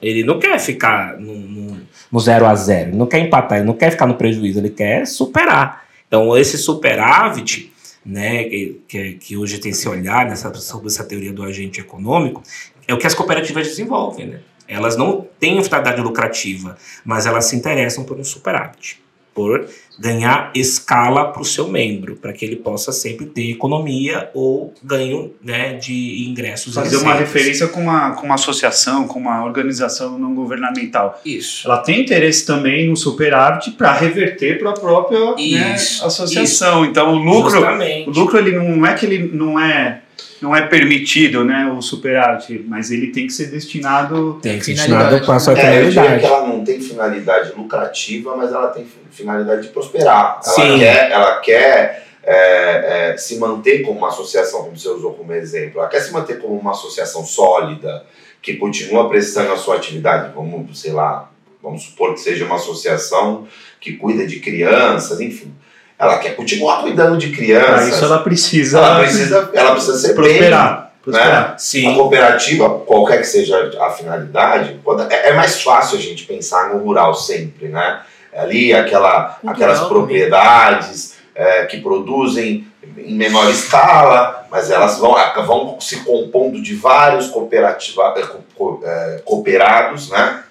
[0.00, 1.80] Ele não quer ficar no, no,
[2.10, 4.70] no zero a zero, ele não quer empatar, ele não quer ficar no prejuízo, ele
[4.70, 5.84] quer superar.
[6.06, 7.72] Então, esse superávit,
[8.04, 8.44] né,
[8.88, 12.42] que, que, hoje tem esse olhar nessa, sobre essa teoria do agente econômico,
[12.88, 14.26] é o que as cooperativas desenvolvem.
[14.26, 14.40] Né?
[14.66, 19.00] Elas não têm finalidade lucrativa, mas elas se interessam por um superávit,
[19.40, 19.66] por
[19.98, 25.32] ganhar escala para o seu membro, para que ele possa sempre ter economia ou ganho
[25.42, 26.74] né, de ingressos.
[26.74, 27.32] Fazer uma receitas.
[27.32, 31.20] referência com uma, com uma associação, com uma organização não governamental.
[31.24, 31.66] Isso.
[31.66, 36.84] Ela tem interesse também no superávit para reverter para a própria né, Isso, associação.
[36.84, 38.08] Então o lucro, Justamente.
[38.08, 40.02] o lucro ele não é que ele não é
[40.40, 44.72] não é permitido, né, o superávit, mas ele tem que ser destinado Tem que ser
[44.76, 45.10] Finalidade.
[45.10, 46.24] destinado com a sua É, eu diria que finalidade.
[46.24, 50.40] ela não tem finalidade lucrativa, mas ela tem finalidade de prosperar.
[50.44, 50.78] Ela Sim.
[50.78, 55.80] quer, ela quer é, é, se manter como uma associação, como você usou como exemplo.
[55.80, 58.04] Ela quer se manter como uma associação sólida,
[58.42, 60.32] que continua prestando a sua atividade.
[60.34, 61.30] Vamos, sei lá,
[61.62, 63.46] vamos supor que seja uma associação
[63.80, 65.52] que cuida de crianças, enfim.
[66.00, 67.88] Ela quer continuar cuidando de para crianças.
[67.88, 71.52] isso ela precisa, ela precisa, ela precisa ser bem prosperar, prosperar.
[71.54, 74.80] A Sim, cooperativa, qualquer que seja a finalidade,
[75.10, 78.00] é, é mais fácil a gente pensar no rural sempre, né?
[78.34, 85.14] Ali aquela, aquelas propriedades é, que produzem em menor escala, mas elas vão,
[85.46, 90.42] vão se compondo de vários cooperativa, é, co- co- é, cooperados, né?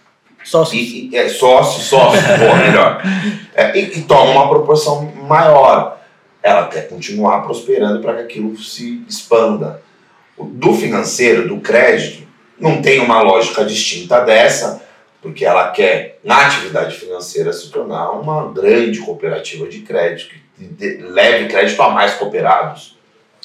[0.43, 0.81] Sócios.
[0.81, 3.01] E, é, sócio, sócio, pô, melhor.
[3.53, 5.99] É, e, e toma uma proporção maior.
[6.41, 9.81] Ela quer continuar prosperando para que aquilo se expanda.
[10.37, 12.23] O- Do financeiro, do crédito,
[12.59, 14.81] não tem uma lógica distinta dessa,
[15.21, 20.97] porque ela quer, na atividade financeira, se tornar uma grande cooperativa de crédito, que de-
[21.03, 22.97] leve crédito a mais cooperados.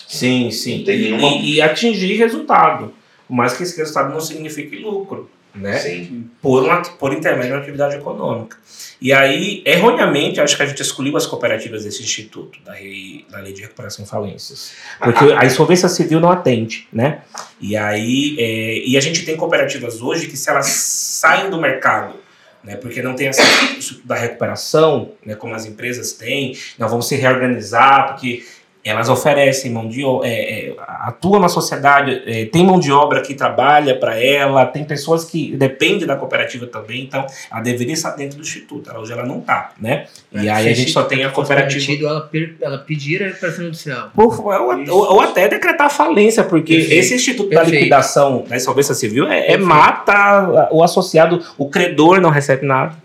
[0.06, 0.84] sim, sim.
[0.86, 2.92] E, nenhuma- e- e atingir resultado.
[3.26, 5.78] Por mais que esse resultado não signifique lucro, né?
[5.78, 6.28] Sim.
[6.42, 8.56] Por, uma, por intermédio de uma atividade econômica.
[9.00, 13.38] E aí, erroneamente, acho que a gente excluiu as cooperativas desse instituto, da, lei- da
[13.38, 14.72] lei de recuperação em falências.
[14.98, 17.22] Porque a insolvência civil não atende, né?
[17.60, 22.24] E aí, é, e a gente tem cooperativas hoje que se elas saem do mercado
[22.64, 23.42] né, porque não tem essa
[24.04, 28.42] da recuperação, né, como as empresas têm, não vão se reorganizar, porque
[28.84, 30.32] elas oferecem mão de obra, é,
[30.68, 35.24] é, atuam na sociedade, é, tem mão de obra que trabalha para ela, tem pessoas
[35.24, 39.24] que dependem da cooperativa também, então ela deveria estar dentro do instituto, ela, hoje ela
[39.24, 40.04] não está, né?
[40.32, 42.06] E É, aí se a gente só tem a cooperativa.
[42.06, 44.10] ela, per- ela pedir a recuperação judicial.
[44.14, 47.00] Por- ou, ou- ou até decretar falência, porque Perfeito.
[47.00, 47.76] esse Instituto da Perfeito.
[47.78, 53.02] Liquidação da Insolvência Civil é, é mata o associado, o credor não recebe nada.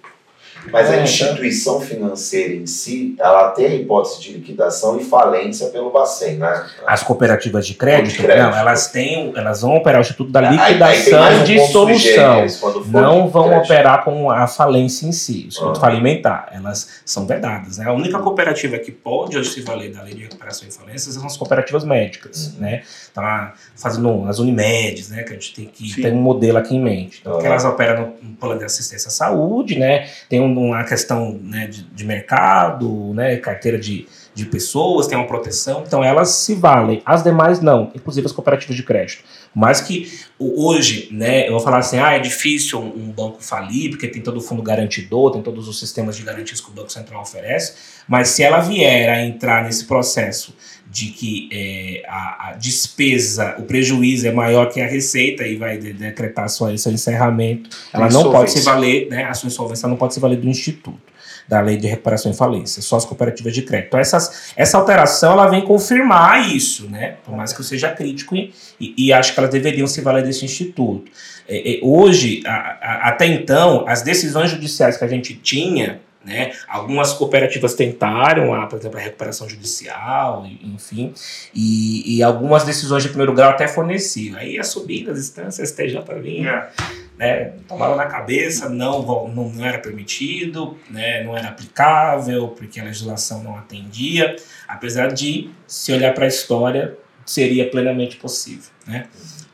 [0.72, 5.68] Mas a É, instituição financeira em si, ela tem a hipótese de liquidação e falência
[5.70, 6.66] pelo Bacen, né?
[6.86, 8.44] As cooperativas de crédito, De crédito.
[8.52, 11.60] não, elas têm, elas vão operar o Instituto da Aí- aí Liquidação mais um de
[11.68, 12.46] Solução.
[12.88, 13.66] Não vão crédito.
[13.66, 15.82] operar com a falência em si, o Instituto Ah.
[15.82, 16.50] Falimentar.
[16.54, 17.78] Elas são vedadas.
[17.78, 17.86] Né?
[17.86, 21.26] A única cooperativa que pode hoje se valer da lei de recuperação e falência são
[21.26, 22.54] as cooperativas médicas.
[22.54, 22.62] Uhum.
[22.62, 22.84] Né?
[23.12, 25.24] Então, lá, fazendo as Unimedes, né?
[25.24, 27.20] que a gente tem que ter um modelo aqui em mente.
[27.22, 27.46] Então, Ah.
[27.46, 30.08] elas operam no, no plano de assistência à saúde, né?
[30.28, 33.38] tem um- uma questão né, de, de mercado, né?
[33.38, 37.02] carteira de, de pessoas, tem uma proteção, então elas se valem.
[37.06, 39.24] As demais não, inclusive as cooperativas de crédito.
[39.54, 43.90] Mas que hoje, né, eu vou falar assim, ah, é difícil um, um banco falir,
[43.90, 46.92] porque tem todo o fundo garantidor, tem todos os sistemas de garantias que o Banco
[46.92, 50.56] Central oferece, mas se ela vier a entrar nesse processo
[50.92, 55.78] de que é, a, a despesa, o prejuízo é maior que a receita e vai
[55.78, 59.96] de- decretar sua, seu encerramento, ela não pode se valer, né, a sua insolvência não
[59.96, 61.10] pode se valer do Instituto
[61.48, 63.88] da lei de recuperação e falência, só as cooperativas de crédito.
[63.88, 67.16] Então, essas, essa alteração ela vem confirmar isso, né?
[67.26, 70.46] Por mais que eu seja crítico e, e, acho que elas deveriam se valer desse
[70.46, 71.12] instituto.
[71.48, 76.52] É, é, hoje, a- até então, as decisões judiciais que a gente tinha, né?
[76.68, 81.14] Algumas cooperativas tentaram, a, por exemplo, a recuperação judicial, enfim,
[81.56, 84.38] e, e algumas decisões de primeiro grau até forneciam.
[84.38, 86.72] Aí a subida das instâncias, STJ vinha, É.
[87.18, 92.84] né, tomava na cabeça, não, não, não era permitido, né, não era aplicável, porque a
[92.84, 94.36] legislação não atendia,
[94.68, 98.72] apesar de, se olhar para a história, seria plenamente possível.
[98.86, 99.06] Né?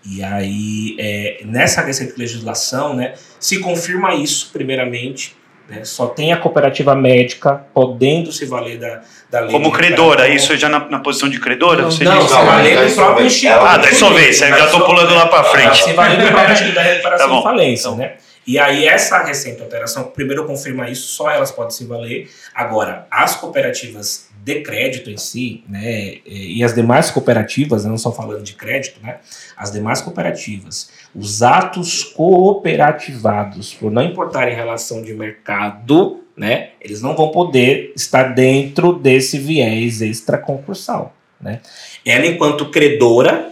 [0.04, 5.36] E aí, é, nessa recente legislação, né, se confirma isso, primeiramente,
[5.70, 9.52] né, só tem a cooperativa médica podendo se valer da, da lei.
[9.52, 11.82] Como de credora, isso já na, na posição de credora?
[11.84, 12.28] Não, você Não, diz?
[12.30, 13.66] se Não, valer mas do próprio instituto.
[13.66, 15.84] Ah, da insolvência, eu já tô pulando lá pra frente.
[15.84, 17.98] Se valer do próprio instituto da recuperação Tá bom, e falência, então.
[17.98, 18.14] né?
[18.48, 22.30] E aí, essa recente alteração, primeiro confirma isso, só elas podem se valer.
[22.54, 28.44] Agora, as cooperativas de crédito em si, né, e as demais cooperativas, não só falando
[28.44, 29.18] de crédito, né,
[29.58, 37.02] as demais cooperativas, os atos cooperativados, por não importar em relação de mercado, né, eles
[37.02, 41.60] não vão poder estar dentro desse viés extraconcursal, né.
[42.06, 43.52] Ela, enquanto credora,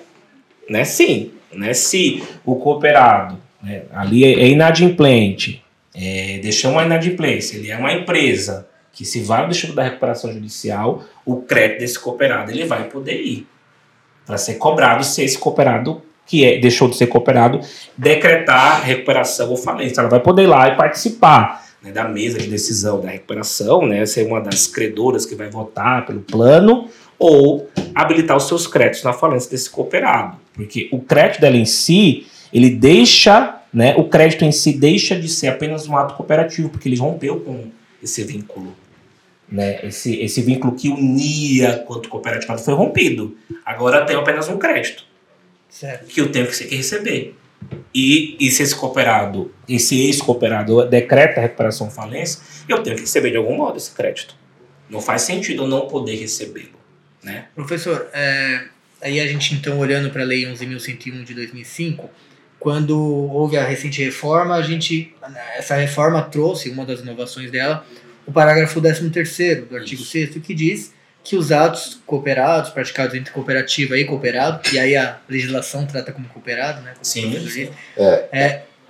[0.70, 5.64] né, sim, né, se o cooperado né, ali é, é inadimplente,
[5.96, 10.32] é, deixou uma inadimplência, ele é uma empresa que se vale do Instituto da Recuperação
[10.32, 13.48] Judicial, o crédito desse cooperado ele vai poder ir
[14.26, 17.60] para ser cobrado se esse cooperado que é, deixou de ser cooperado
[17.98, 20.00] decretar recuperação ou falência.
[20.00, 24.06] Ela vai poder ir lá e participar né, da mesa de decisão da recuperação, né,
[24.06, 26.88] ser uma das credoras que vai votar pelo plano
[27.20, 30.38] ou habilitar os seus créditos na falência desse cooperado.
[30.54, 35.28] Porque o crédito dela em si, ele deixa, né, o crédito em si deixa de
[35.28, 37.66] ser apenas um ato cooperativo, porque ele rompeu com
[38.02, 38.74] esse vínculo.
[39.54, 39.86] Né?
[39.86, 43.38] Esse, esse vínculo que unia quanto cooperativado foi rompido.
[43.64, 45.06] Agora tem apenas um crédito
[45.70, 46.08] Certo.
[46.08, 47.36] que eu tenho que, que receber.
[47.93, 53.30] E, e se esse cooperado, esse ex-cooperado decreta a recuperação falência, eu tenho que receber
[53.30, 54.36] de algum modo esse crédito.
[54.89, 56.80] Não faz sentido eu não poder recebê-lo.
[57.22, 57.45] Né?
[57.54, 58.64] Professor, é,
[59.04, 62.10] aí a gente então olhando para a Lei 11.101 de 2005,
[62.60, 65.14] quando houve a recente reforma, a gente
[65.56, 67.86] essa reforma trouxe uma das inovações dela,
[68.26, 70.11] o parágrafo 13º do artigo Isso.
[70.11, 70.93] 6 que diz
[71.24, 76.28] que os atos cooperados, praticados entre cooperativa e cooperado, e aí a legislação trata como
[76.28, 76.91] cooperado, né?
[76.93, 77.39] Como Sim, sim.
[77.39, 77.71] disse,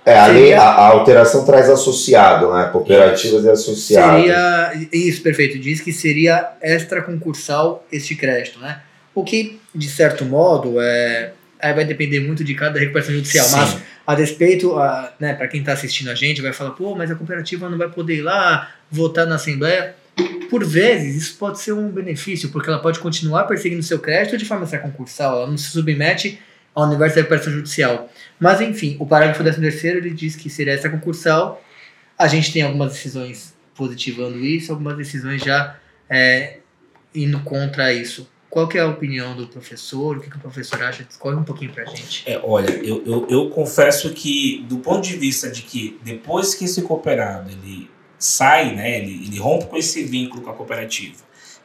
[0.06, 2.68] É, a, lei, a, a alteração traz associado, né?
[2.70, 4.20] Cooperativas e associadas.
[4.20, 4.72] Seria.
[4.92, 5.58] Isso, perfeito.
[5.58, 8.82] Diz que seria extraconcursal este crédito, né?
[9.14, 11.32] O que, de certo modo, é.
[11.64, 13.46] Aí vai depender muito de cada recuperação judicial.
[13.46, 13.56] Sim.
[13.56, 17.10] Mas, a despeito, a, né, para quem está assistindo a gente, vai falar, pô, mas
[17.10, 19.96] a cooperativa não vai poder ir lá votar na Assembleia.
[20.50, 24.44] Por vezes, isso pode ser um benefício, porque ela pode continuar perseguindo seu crédito de
[24.44, 25.38] forma extraconcursal.
[25.38, 26.38] Ela não se submete
[26.74, 28.12] ao universo da recuperação judicial.
[28.38, 31.64] Mas, enfim, o parágrafo 13 ele diz que seria extraconcursal.
[32.18, 35.76] A gente tem algumas decisões positivando isso, algumas decisões já
[36.10, 36.58] é,
[37.14, 38.28] indo contra isso.
[38.54, 40.16] Qual que é a opinião do professor?
[40.16, 41.02] O que, que o professor acha?
[41.02, 42.22] Discorre um pouquinho pra gente.
[42.24, 46.64] É, olha, eu, eu, eu confesso que, do ponto de vista de que depois que
[46.64, 51.16] esse cooperado ele sai, né, ele, ele rompe com esse vínculo com a cooperativa,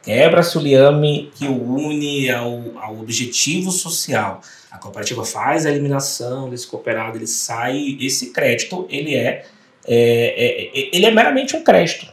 [0.02, 6.50] quebra-se o liame que o une ao, ao objetivo social, a cooperativa faz a eliminação
[6.50, 9.46] desse cooperado, ele sai, esse crédito, ele é,
[9.86, 12.12] é, é, é ele é meramente um crédito.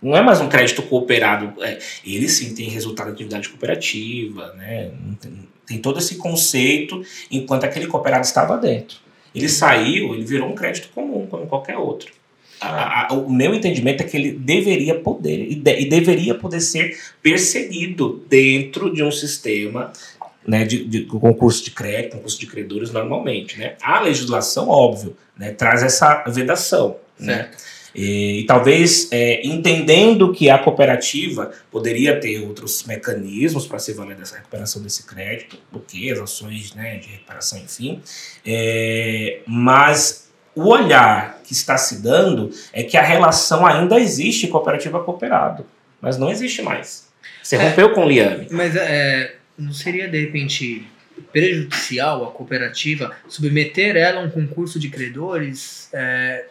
[0.00, 1.62] Não é mais um crédito cooperado.
[1.62, 4.90] É, ele sim tem resultado de atividade cooperativa, né?
[5.20, 8.98] Tem, tem todo esse conceito enquanto aquele cooperado estava dentro.
[9.34, 12.12] Ele saiu, ele virou um crédito comum, como qualquer outro.
[12.60, 16.60] A, a, o meu entendimento é que ele deveria poder e, de, e, deveria poder
[16.60, 19.92] ser perseguido dentro de um sistema
[20.46, 23.58] né, de, de, concurso de crédito, concurso de credores normalmente.
[23.58, 23.74] Né?
[23.82, 26.96] A legislação, óbvio, né, traz essa vedação.
[27.18, 27.34] Né?
[27.34, 27.50] Certo.
[27.50, 27.56] Né?
[27.96, 34.16] E, e talvez é, entendendo que a cooperativa poderia ter outros mecanismos para se valer
[34.16, 38.02] dessa recuperação desse crédito, porque as ações né, de recuperação, enfim,
[38.44, 45.64] é, mas o olhar que está se dando é que a relação ainda existe cooperativa-cooperado,
[45.98, 47.08] mas não existe mais.
[47.42, 48.48] Você é, rompeu com o Liame.
[48.50, 50.86] Mas é, não seria, de repente,
[51.32, 56.46] prejudicial a cooperativa submeter ela a um concurso de credores é,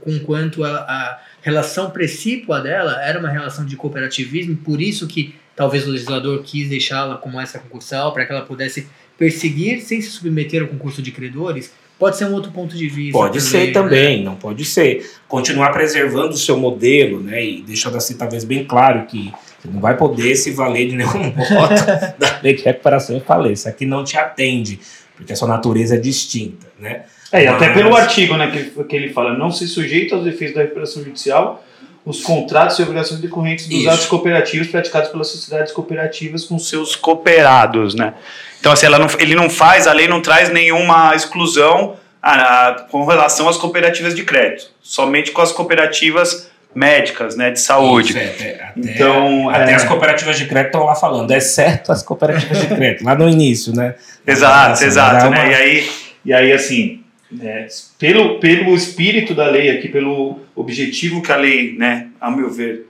[0.00, 5.34] com quanto a, a relação precípua dela era uma relação de cooperativismo, por isso que
[5.54, 8.86] talvez o legislador quis deixá-la como essa concursal, para que ela pudesse
[9.18, 11.72] perseguir sem se submeter ao concurso de credores.
[11.98, 13.18] Pode ser um outro ponto de vista.
[13.18, 13.72] Pode também, ser né?
[13.72, 15.10] também, não pode ser.
[15.26, 17.44] Continuar preservando o seu modelo, né?
[17.44, 21.34] E deixando assim talvez bem claro que você não vai poder se valer de nenhum
[21.34, 21.74] modo
[22.16, 23.68] da lei de recuperação e falência.
[23.68, 24.78] Aqui não te atende,
[25.16, 27.02] porque a sua natureza é distinta, né?
[27.32, 30.54] É, e até pelo artigo né, que, que ele fala, não se sujeita aos efeitos
[30.54, 31.64] da recuperação judicial
[32.08, 33.90] os contratos e obrigações decorrentes dos Isso.
[33.90, 38.14] atos cooperativos praticados pelas sociedades cooperativas com seus cooperados, né?
[38.58, 43.04] Então, assim, não, ele não faz, a lei não traz nenhuma exclusão a, a, com
[43.04, 48.10] relação às cooperativas de crédito, somente com as cooperativas médicas, né, de saúde.
[48.10, 52.02] Isso, é, até, então, até é, as cooperativas de crédito estão lá falando, exceto as
[52.02, 53.94] cooperativas de crédito, lá no início, né?
[54.26, 55.40] Exato, assim, exato, né?
[55.40, 55.46] Uma...
[55.50, 55.90] E aí,
[56.24, 57.02] e aí assim,
[57.40, 57.66] é,
[57.98, 62.86] pelo, pelo espírito da lei aqui, pelo objetivo que a lei, né, a meu ver,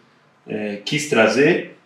[0.47, 1.77] é, quis trazer,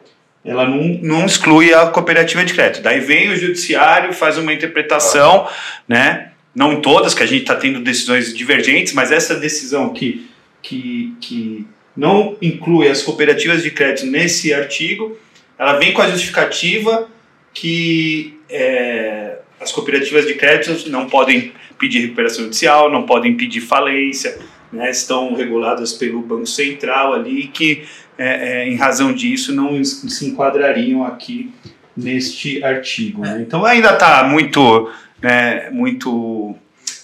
[0.45, 2.83] ela não, não exclui a cooperativa de crédito.
[2.83, 5.49] Daí vem o judiciário, faz uma interpretação,
[5.89, 10.29] né, não todas, que a gente está tendo decisões divergentes, mas essa decisão que,
[10.61, 15.17] que, que não inclui as cooperativas de crédito nesse artigo,
[15.59, 17.09] ela vem com a justificativa
[17.55, 19.22] que é,
[19.63, 24.39] as cooperativas de crédito não podem pedir recuperação judicial, não podem pedir falência,
[24.73, 27.85] né, estão reguladas pelo Banco Central ali, que
[28.19, 31.51] é, é, em razão disso não se enquadrariam aqui
[31.97, 33.23] neste artigo.
[33.23, 33.45] Né?
[33.47, 34.91] Então ainda está muito,
[35.21, 36.55] né, muito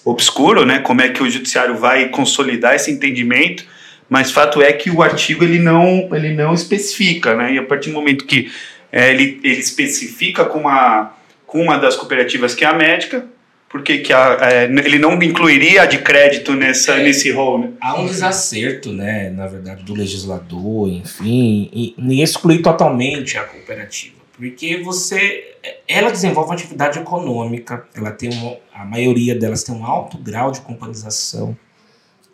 [0.03, 3.65] obscuro né, como é que o judiciário vai consolidar esse entendimento,
[4.09, 7.89] mas fato é que o artigo ele não, ele não especifica, né, e a partir
[7.89, 8.51] do momento que
[8.91, 11.13] é, ele, ele especifica com uma,
[11.49, 13.25] com uma das cooperativas que é a médica,
[13.67, 17.71] porque que a, é, ele não incluiria a de crédito nessa, é, nesse rol, né?
[17.81, 24.17] Há um desacerto, né, na verdade, do legislador, enfim, em, excluir totalmente a cooperativa.
[24.37, 25.55] Porque você,
[25.87, 30.51] ela desenvolve uma atividade econômica, ela tem uma, a maioria delas tem um alto grau
[30.51, 31.57] de companização,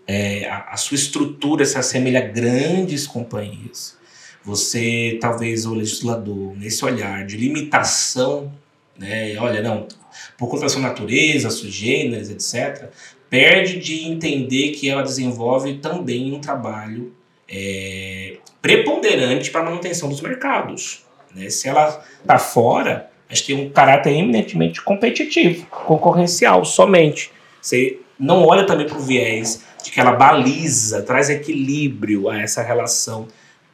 [0.05, 3.97] é, a, a sua estrutura se assemelha a grandes companhias.
[4.43, 8.53] Você, talvez o legislador, nesse olhar de limitação,
[8.97, 9.87] né, olha, não,
[10.37, 12.89] por conta da sua natureza, seus gêneros, etc.,
[13.29, 17.13] perde de entender que ela desenvolve também um trabalho
[17.49, 21.03] é, preponderante para a manutenção dos mercados.
[21.33, 21.49] Né?
[21.49, 27.31] Se ela está fora, gente tem um caráter eminentemente competitivo, concorrencial somente.
[27.61, 32.63] Você não olha também para o viés de que ela baliza, traz equilíbrio a essa
[32.63, 33.27] relação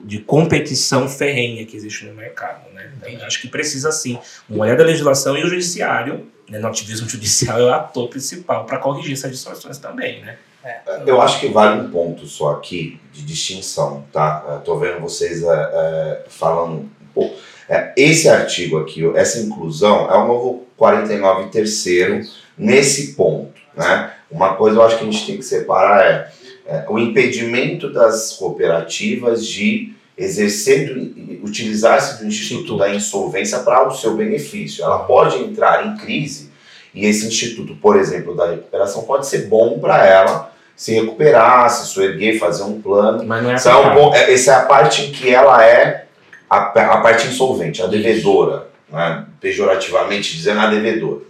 [0.03, 2.72] de competição ferrenha que existe no mercado.
[2.73, 2.91] Né?
[3.07, 4.18] Então, acho que precisa sim
[4.49, 8.65] um olhar da legislação e o judiciário né, no ativismo judicial é o ator principal
[8.65, 10.38] para corrigir essas distorções também, né?
[10.64, 10.80] É.
[11.07, 14.57] Eu acho que vale um ponto só aqui de distinção, tá?
[14.60, 17.36] Estou vendo vocês é, é, falando um pouco.
[17.68, 22.22] É, esse artigo aqui, essa inclusão, é o novo 49 terceiro
[22.56, 24.14] nesse ponto, né?
[24.30, 26.32] Uma coisa eu acho que a gente tem que separar é,
[26.72, 30.95] é o impedimento das cooperativas de exercer,
[31.43, 34.84] utilizar-se do Instituto da Insolvência para o seu benefício.
[34.84, 36.49] Ela pode entrar em crise
[36.93, 41.88] e esse Instituto, por exemplo, da recuperação pode ser bom para ela se recuperar, se
[41.88, 43.23] soerguer, fazer um plano.
[43.23, 46.06] Mas não é então, bom, Essa é a parte em que ela é
[46.49, 48.68] a, a parte insolvente, a devedora.
[48.89, 51.22] né, pejorativamente dizendo a devedora.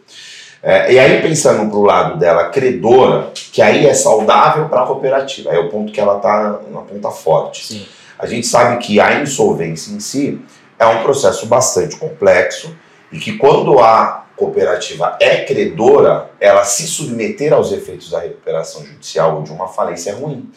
[0.63, 4.85] É, e aí, pensando para o lado dela, credora, que aí é saudável para a
[4.85, 7.65] cooperativa, aí é o ponto que ela está na ponta forte.
[7.65, 7.85] Sim.
[8.17, 10.39] A gente sabe que a insolvência em si
[10.77, 12.75] é um processo bastante complexo
[13.11, 19.37] e que quando a cooperativa é credora, ela se submeter aos efeitos da recuperação judicial
[19.37, 20.49] ou de uma falência é ruim.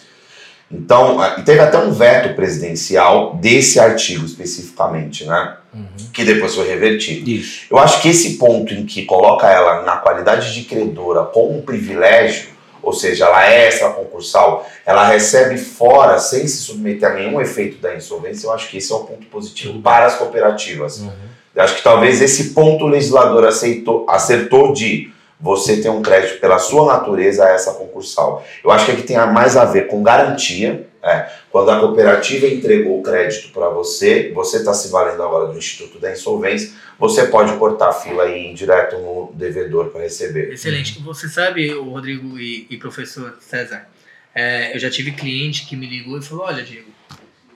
[0.70, 5.56] Então, e teve até um veto presidencial desse artigo especificamente, né?
[5.72, 5.86] Uhum.
[6.12, 7.28] Que depois foi revertido.
[7.28, 7.66] Isso.
[7.70, 11.62] Eu acho que esse ponto em que coloca ela na qualidade de credora com um
[11.62, 12.48] privilégio,
[12.82, 17.78] ou seja, ela é extra concursal, ela recebe fora sem se submeter a nenhum efeito
[17.78, 21.00] da insolvência, eu acho que esse é o ponto positivo para as cooperativas.
[21.00, 21.10] Uhum.
[21.54, 25.12] Eu acho que talvez esse ponto o legislador aceitou, acertou de
[25.44, 28.42] você ter um crédito pela sua natureza a essa concursal.
[28.64, 30.88] Eu acho que aqui tem mais a ver com garantia.
[31.02, 35.58] É, quando a cooperativa entregou o crédito para você, você está se valendo agora do
[35.58, 40.50] Instituto da Insolvência, você pode cortar a fila e ir direto no devedor para receber.
[40.50, 40.98] Excelente.
[41.02, 43.86] Você sabe, o Rodrigo e, e professor César,
[44.34, 46.88] é, eu já tive cliente que me ligou e falou: Olha, Diego,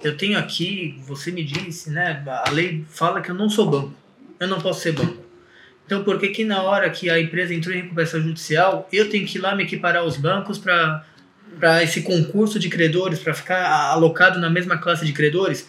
[0.05, 2.23] eu tenho aqui, você me disse, né?
[2.44, 3.94] A lei fala que eu não sou banco,
[4.39, 5.18] eu não posso ser banco.
[5.89, 9.27] Então, por que, que na hora que a empresa entrou em recuperação judicial, eu tenho
[9.27, 14.39] que ir lá me equiparar aos bancos para esse concurso de credores, para ficar alocado
[14.39, 15.66] na mesma classe de credores?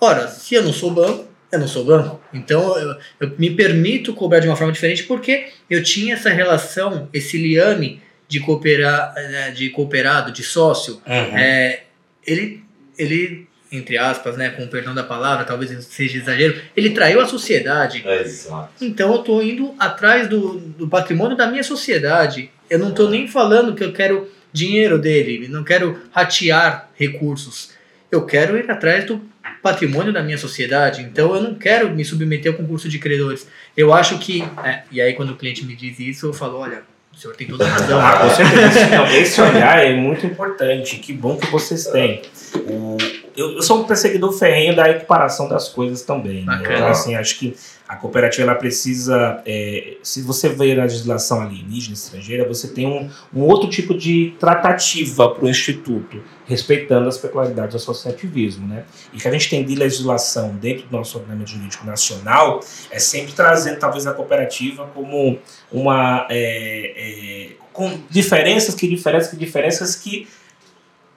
[0.00, 2.18] Ora, se eu não sou banco, eu não sou banco.
[2.32, 7.10] Então, eu, eu me permito cobrar de uma forma diferente porque eu tinha essa relação,
[7.12, 10.94] esse liame de, cooperar, né, de cooperado, de sócio.
[11.06, 11.36] Uhum.
[11.36, 11.82] É,
[12.26, 12.64] ele,
[12.96, 17.26] ele, entre aspas, né, com o perdão da palavra, talvez seja exagero, ele traiu a
[17.26, 18.04] sociedade.
[18.06, 18.70] Exato.
[18.84, 22.50] Então eu estou indo atrás do, do patrimônio da minha sociedade.
[22.68, 27.70] Eu não estou nem falando que eu quero dinheiro dele, não quero ratear recursos.
[28.10, 29.22] Eu quero ir atrás do
[29.62, 31.00] patrimônio da minha sociedade.
[31.00, 33.46] Então eu não quero me submeter ao concurso de credores.
[33.76, 34.42] Eu acho que.
[34.62, 36.82] é, e aí quando o cliente me diz isso, eu falo, olha,
[37.12, 37.98] o senhor tem toda a razão.
[38.00, 39.16] Ah, com certeza.
[39.16, 40.96] Esse olhar é muito importante.
[40.98, 42.20] Que bom que vocês têm.
[42.66, 42.98] O-
[43.36, 46.44] eu, eu sou um perseguidor ferrenho da equiparação das coisas também.
[46.44, 46.60] Né?
[46.62, 47.56] Então, assim, acho que
[47.88, 49.42] a cooperativa ela precisa.
[49.44, 54.34] é, se você vê na legislação alienígena estrangeira, você tem um, um outro tipo de
[54.38, 58.66] tratativa para o Instituto, respeitando as peculiaridades do associativismo.
[58.66, 58.84] Né?
[59.12, 62.60] E que a gente tem de legislação dentro do nosso ordenamento jurídico nacional
[62.90, 65.38] é sempre trazendo, talvez, a cooperativa como
[65.70, 66.26] uma.
[66.30, 70.28] é, é, com diferenças que diferenças que diferenças que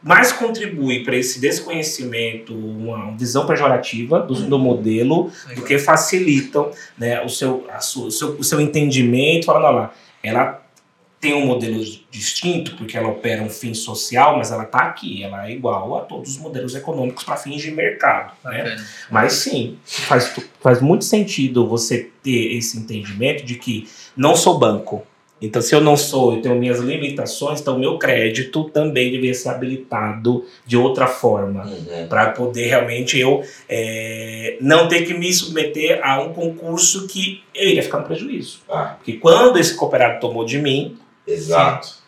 [0.05, 7.23] mais contribui para esse desconhecimento, uma visão pejorativa do, do modelo, do que facilitam né,
[7.23, 10.61] o, seu, sua, o, seu, o seu entendimento, falando, olha lá, ela
[11.19, 15.49] tem um modelo distinto, porque ela opera um fim social, mas ela está aqui, ela
[15.49, 18.31] é igual a todos os modelos econômicos para fins de mercado.
[18.43, 18.77] Né?
[19.09, 25.03] Mas sim, faz, faz muito sentido você ter esse entendimento de que não sou banco.
[25.45, 29.49] Então, se eu não sou, eu tenho minhas limitações, então meu crédito também deveria ser
[29.49, 31.65] habilitado de outra forma.
[31.65, 32.07] Uhum.
[32.07, 37.69] Para poder realmente eu é, não ter que me submeter a um concurso que eu
[37.69, 38.59] iria ficar no prejuízo.
[38.69, 40.97] Ah, Porque quando esse cooperado tomou de mim,
[41.27, 42.03] exato.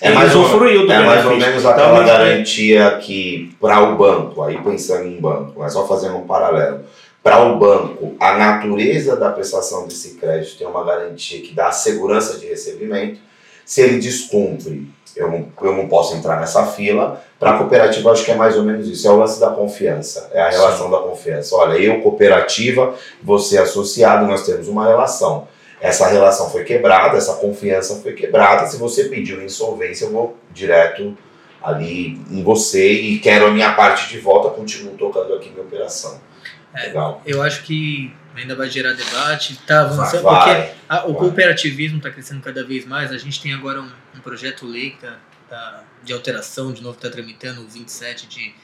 [0.00, 3.96] É ele mais, ou, é mais ou menos Então, aquela ele- garantia que para o
[3.96, 6.80] banco, aí pensando em banco, mas só fazendo um paralelo,
[7.22, 12.36] para o banco, a natureza da prestação desse crédito tem uma garantia que dá segurança
[12.36, 13.20] de recebimento.
[13.64, 17.22] Se ele descumpre, eu não, eu não posso entrar nessa fila.
[17.38, 19.06] Para a cooperativa, acho que é mais ou menos isso.
[19.06, 20.30] É o lance da confiança.
[20.32, 21.54] É a relação da confiança.
[21.54, 25.46] Olha, eu, cooperativa, você associado, nós temos uma relação.
[25.80, 28.66] Essa relação foi quebrada, essa confiança foi quebrada.
[28.66, 31.16] Se você pediu insolvência, eu vou direto
[31.62, 36.31] ali em você e quero a minha parte de volta, continuo tocando aqui minha operação.
[36.74, 36.86] É.
[36.86, 37.22] Legal.
[37.26, 41.20] Eu acho que ainda vai gerar debate, tá avançando, Vai, porque a- o vai.
[41.20, 43.10] cooperativismo está crescendo cada vez mais.
[43.12, 45.18] A gente tem agora um, um projeto lei tá,
[45.50, 48.54] tá de alteração, de novo está tramitando, o 27 de,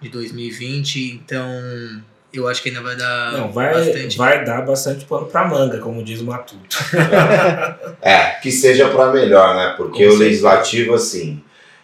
[0.00, 1.46] de 2020, então
[2.32, 4.16] eu acho que ainda vai dar não, vai, bastante.
[4.16, 6.76] vai dar bastante pano para manga, como diz o Matuto.
[8.02, 9.74] É, que seja para melhor, né?
[9.76, 10.24] Porque Com o certeza.
[10.24, 11.42] legislativo, assim,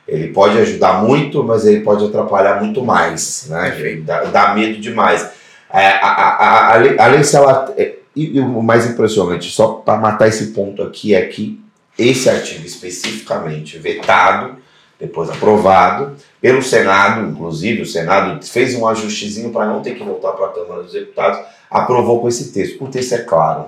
[0.08, 3.78] ele pode ajudar muito, mas ele pode atrapalhar muito mais, né?
[3.78, 5.28] Ele Dá, dá medo demais.
[5.72, 7.72] É, a, a, a, a, lei, a lei, se ela.
[7.76, 11.60] é, E, e o mais impressionante, só para matar esse ponto aqui, é que
[11.98, 14.56] esse artigo especificamente vetado,
[14.98, 20.32] depois aprovado, pelo Senado, inclusive, o Senado fez um ajustezinho para não ter que voltar
[20.32, 21.40] para a Câmara dos Deputados,
[21.70, 22.82] aprovou com esse texto.
[22.82, 23.66] O texto é claro.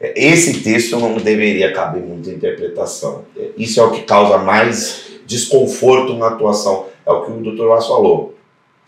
[0.00, 3.24] Esse texto não deveria caber muita interpretação.
[3.56, 6.86] Isso é o que causa mais desconforto na atuação.
[7.04, 7.66] É o que o Dr.
[7.66, 8.34] Vaz falou.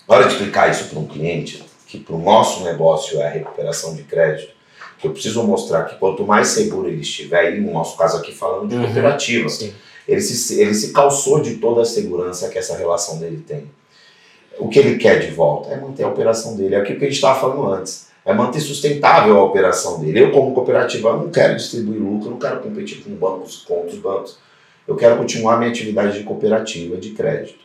[0.09, 3.31] Na hora de explicar isso para um cliente, que para o nosso negócio é a
[3.31, 4.57] recuperação de crédito,
[4.93, 8.33] Porque eu preciso mostrar que quanto mais seguro ele estiver, e no nosso caso aqui
[8.33, 8.85] falando de Uhum.
[8.85, 9.73] cooperativa, Sim.
[10.09, 13.71] ele se, ele se calçou de toda a segurança que essa relação dele tem.
[14.59, 16.75] O que ele quer de volta é manter a operação dele.
[16.75, 18.09] É aquilo que a gente estava falando antes.
[18.25, 20.19] É manter sustentável a operação dele.
[20.21, 24.37] Eu, como cooperativa, não quero distribuir lucro, não quero competir com bancos, com outros bancos.
[24.87, 27.61] Eu quero continuar minha atividade de cooperativa, de crédito.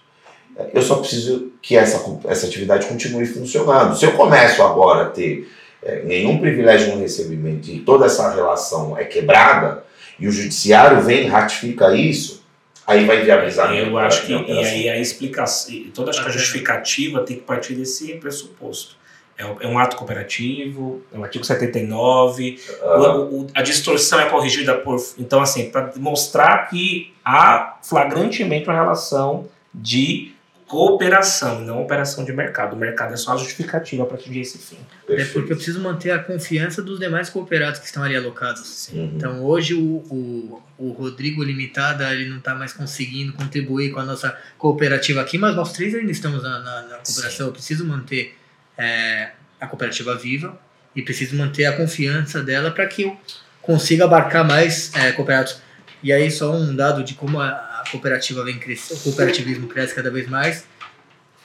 [0.74, 3.96] Eu só preciso que essa, essa atividade continue funcionando.
[3.98, 5.50] Se eu começo agora a ter
[5.82, 9.84] eh, nenhum privilégio no recebimento e toda essa relação é quebrada,
[10.20, 12.44] e o judiciário vem e ratifica isso,
[12.86, 13.74] aí vai viabilizar.
[13.74, 18.14] Eu minha- acho que e aí a explicação, toda a justificativa tem que partir desse
[18.16, 18.96] pressuposto.
[19.36, 24.26] É um, é ato cooperativo, é um artigo 79, Ah, o- o- a distorção é
[24.30, 24.98] corrigida por.
[25.18, 30.33] Então, assim, para mostrar que há flagrantemente uma relação de
[30.74, 32.74] cooperação, não operação de mercado.
[32.74, 34.80] O mercado é só a justificativa para atingir esse fim.
[35.08, 38.90] É porque eu preciso manter a confiança dos demais cooperados que estão ali alocados.
[38.92, 39.14] Uhum.
[39.16, 44.04] Então hoje o, o, o Rodrigo Limitada ele não está mais conseguindo contribuir com a
[44.04, 47.48] nossa cooperativa aqui, mas nós três ainda estamos na, na, na cooperação.
[47.48, 48.36] Eu preciso manter
[48.76, 49.30] é,
[49.62, 50.60] a cooperativa viva
[50.96, 53.16] e preciso manter a confiança dela para que eu
[53.62, 55.62] consiga abarcar mais é, cooperados.
[56.02, 57.52] E aí só um dado de como a,
[57.86, 60.66] a cooperativa vem crescendo, o cooperativismo cresce cada vez mais.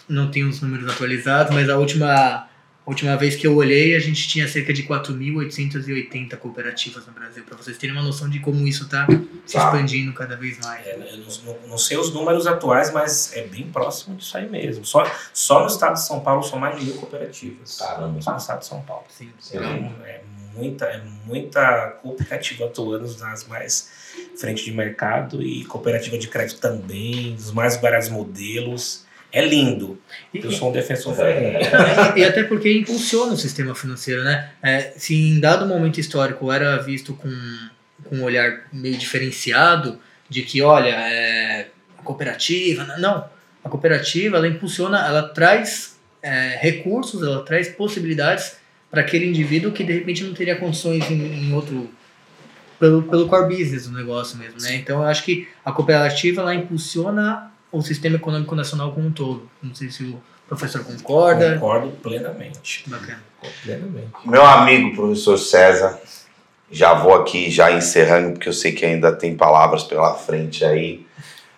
[0.09, 2.49] Não tenho os números atualizados, mas a última
[2.89, 7.45] a última vez que eu olhei, a gente tinha cerca de 4.880 cooperativas no Brasil,
[7.45, 9.07] para vocês terem uma noção de como isso está
[9.45, 9.67] se Tá.
[9.67, 10.87] expandindo cada vez mais.
[10.87, 14.87] É, eu não, sei os números atuais, mas é bem próximo disso aí mesmo.
[14.87, 15.05] Só,
[15.35, 17.77] só no estado de São Paulo são mais de mil cooperativas.
[17.77, 18.23] Caramba.
[18.23, 19.05] Só no estado de São Paulo.
[19.11, 19.31] Sim.
[19.51, 19.63] Então,
[20.07, 20.23] é
[20.55, 23.91] muita, é muita cooperativa atuando nas mais
[24.39, 29.05] frente de mercado e cooperativa de crédito também, dos mais vários modelos.
[29.31, 29.99] É lindo.
[30.33, 31.17] E, Eu sou um defensor É.
[31.17, 32.17] ferrenho.
[32.17, 34.51] e até porque impulsiona o sistema financeiro, né?
[34.63, 37.31] É, se em dado momento histórico era visto com,
[38.05, 39.99] com um olhar meio diferenciado
[40.31, 43.29] de que, olha, é, a cooperativa, não,
[43.63, 48.57] a cooperativa ela impulsiona, ela traz é, recursos, ela traz possibilidades
[48.91, 51.91] para aquele indivíduo que de repente não teria condições em, em outro
[52.79, 54.77] pelo, pelo core business do negócio mesmo, né?
[54.77, 59.49] Então eu acho que a cooperativa ela impulsiona o sistema econômico nacional como um todo.
[59.63, 61.55] Não sei se o professor concorda.
[61.55, 62.85] Concordo plenamente.
[62.87, 63.23] Bacana.
[63.63, 64.11] Plenamente.
[64.25, 66.01] Meu amigo professor César,
[66.71, 71.07] já vou aqui já encerrando, porque eu sei que ainda tem palavras pela frente aí.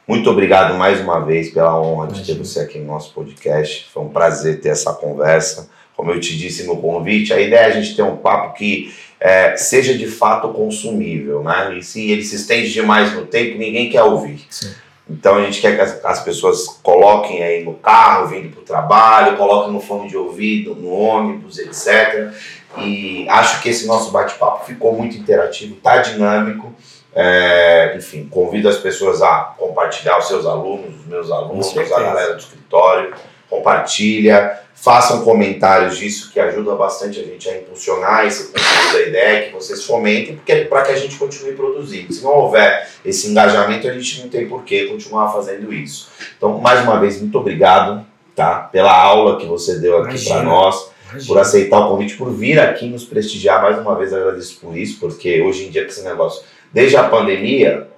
[0.07, 3.89] Muito obrigado mais uma vez pela honra de ter você aqui no nosso podcast.
[3.93, 5.71] Foi um prazer ter essa conversa.
[5.97, 8.93] Como eu te disse no convite, a ideia é a gente ter um papo que
[9.21, 11.77] é, seja de fato consumível, né?
[11.77, 14.47] E se ele se estende demais no tempo, ninguém quer ouvir.
[14.49, 14.73] Sim.
[15.09, 18.65] Então a gente quer que as, as pessoas coloquem aí no carro, vindo para o
[18.65, 22.31] trabalho, coloquem no fone de ouvido, no ônibus, etc.
[22.79, 26.73] E acho que esse nosso bate-papo ficou muito interativo, tá dinâmico.
[27.13, 32.35] É, enfim, convido as pessoas a compartilhar os seus alunos, os meus alunos, a galera
[32.35, 33.13] do escritório.
[33.51, 39.49] Compartilha, façam comentários disso que ajuda bastante a gente a impulsionar esse conteúdo da ideia,
[39.49, 42.13] que vocês fomentem, porque para que a gente continue produzindo.
[42.13, 46.09] Se não houver esse engajamento, a gente não tem por que continuar fazendo isso.
[46.37, 50.43] Então, mais uma vez, muito obrigado tá, pela aula que você deu aqui para Imagina.
[50.45, 50.91] nós
[51.27, 53.61] por aceitar o convite, por vir aqui nos prestigiar.
[53.61, 57.05] Mais uma vez agradeço por isso, porque hoje em dia com esse negócio, desde a
[57.05, 57.89] pandemia.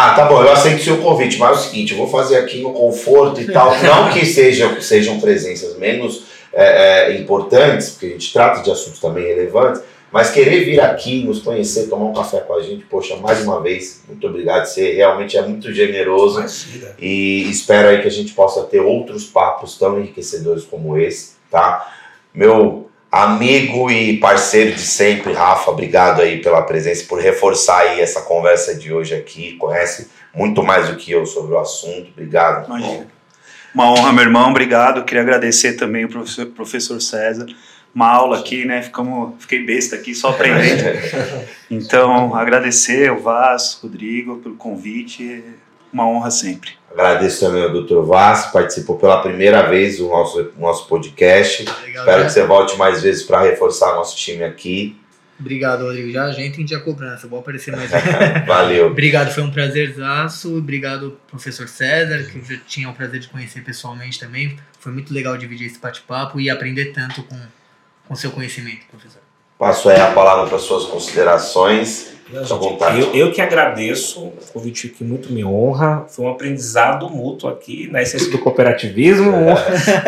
[0.00, 2.36] Ah, tá bom, eu aceito o seu convite, mas é o seguinte, eu vou fazer
[2.36, 3.76] aqui no conforto e tal.
[3.82, 6.22] Não que sejam, sejam presenças menos
[6.52, 11.24] é, é, importantes, porque a gente trata de assuntos também relevantes, mas querer vir aqui,
[11.24, 14.66] nos conhecer, tomar um café com a gente, poxa, mais uma vez, muito obrigado.
[14.66, 16.38] Você realmente é muito generoso.
[16.38, 16.94] Imagina.
[17.00, 21.92] E espero aí que a gente possa ter outros papos tão enriquecedores como esse, tá?
[22.32, 28.22] Meu amigo e parceiro de sempre, Rafa, obrigado aí pela presença, por reforçar aí essa
[28.22, 29.54] conversa de hoje aqui.
[29.56, 32.10] Conhece muito mais do que eu sobre o assunto.
[32.12, 32.66] Obrigado.
[32.66, 33.06] Imagina.
[33.74, 35.04] Uma honra, meu irmão, obrigado.
[35.04, 37.46] Queria agradecer também o professor, professor César.
[37.94, 38.82] Uma aula aqui, né?
[38.82, 40.82] Ficamos, fiquei besta aqui, só aprendendo.
[41.70, 45.44] Então, agradecer o Vaz, Rodrigo, pelo convite.
[45.92, 46.70] Uma honra sempre.
[46.90, 48.00] Agradeço também ao Dr.
[48.06, 51.64] Vaz, que participou pela primeira vez do nosso, nosso podcast.
[51.64, 54.98] Legal, Espero já- que você volte mais vezes para reforçar nosso time aqui.
[55.38, 56.10] Obrigado, Rodrigo.
[56.10, 57.28] Já a gente a cobrança.
[57.28, 57.88] Vou aparecer mais
[58.44, 58.88] Valeu.
[58.88, 60.56] Obrigado, foi um prazerzaço.
[60.58, 64.58] Obrigado, professor César, que eu já tinha o prazer de conhecer pessoalmente também.
[64.80, 67.38] Foi muito legal dividir esse bate-papo e aprender tanto com
[68.10, 69.20] o seu conhecimento, professor.
[69.56, 72.17] Passo aí a palavra para suas considerações.
[72.30, 73.00] Vontade.
[73.00, 76.04] eu, eu que agradeço, o convite que muito me honra.
[76.08, 79.32] Foi um aprendizado mútuo aqui na essência do cooperativismo.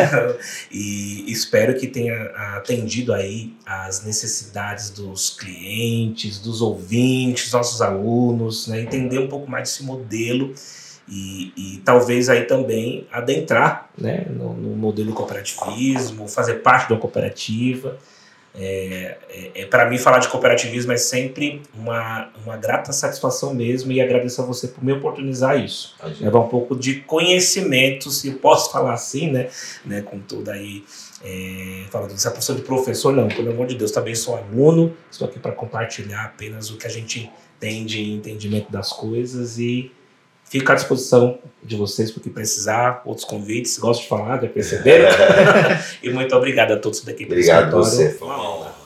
[0.71, 2.15] e espero que tenha
[2.57, 8.81] atendido aí as necessidades dos clientes, dos ouvintes, nossos alunos, né?
[8.81, 10.53] entender um pouco mais desse modelo
[11.09, 14.27] e, e talvez aí também adentrar né?
[14.29, 17.97] no, no modelo cooperativismo, fazer parte de uma cooperativa.
[18.53, 23.93] É, é, é para mim falar de cooperativismo é sempre uma, uma grata satisfação mesmo
[23.93, 25.95] e agradeço a você por me oportunizar isso.
[26.21, 29.49] Levar um pouco de conhecimento, se eu posso falar assim, né?
[29.85, 30.85] né com toda aí
[31.23, 35.29] é, falando dessa profissão de professor, não, pelo amor de Deus, também sou aluno, estou
[35.29, 39.93] aqui para compartilhar apenas o que a gente tem de entendimento das coisas e
[40.51, 44.49] fico à disposição de vocês para o que precisar, outros convites, gosto de falar, já
[44.49, 45.09] perceberam?
[46.03, 48.11] e muito obrigado a todos daqui Obrigado a você.
[48.11, 48.81] Foi uma honra.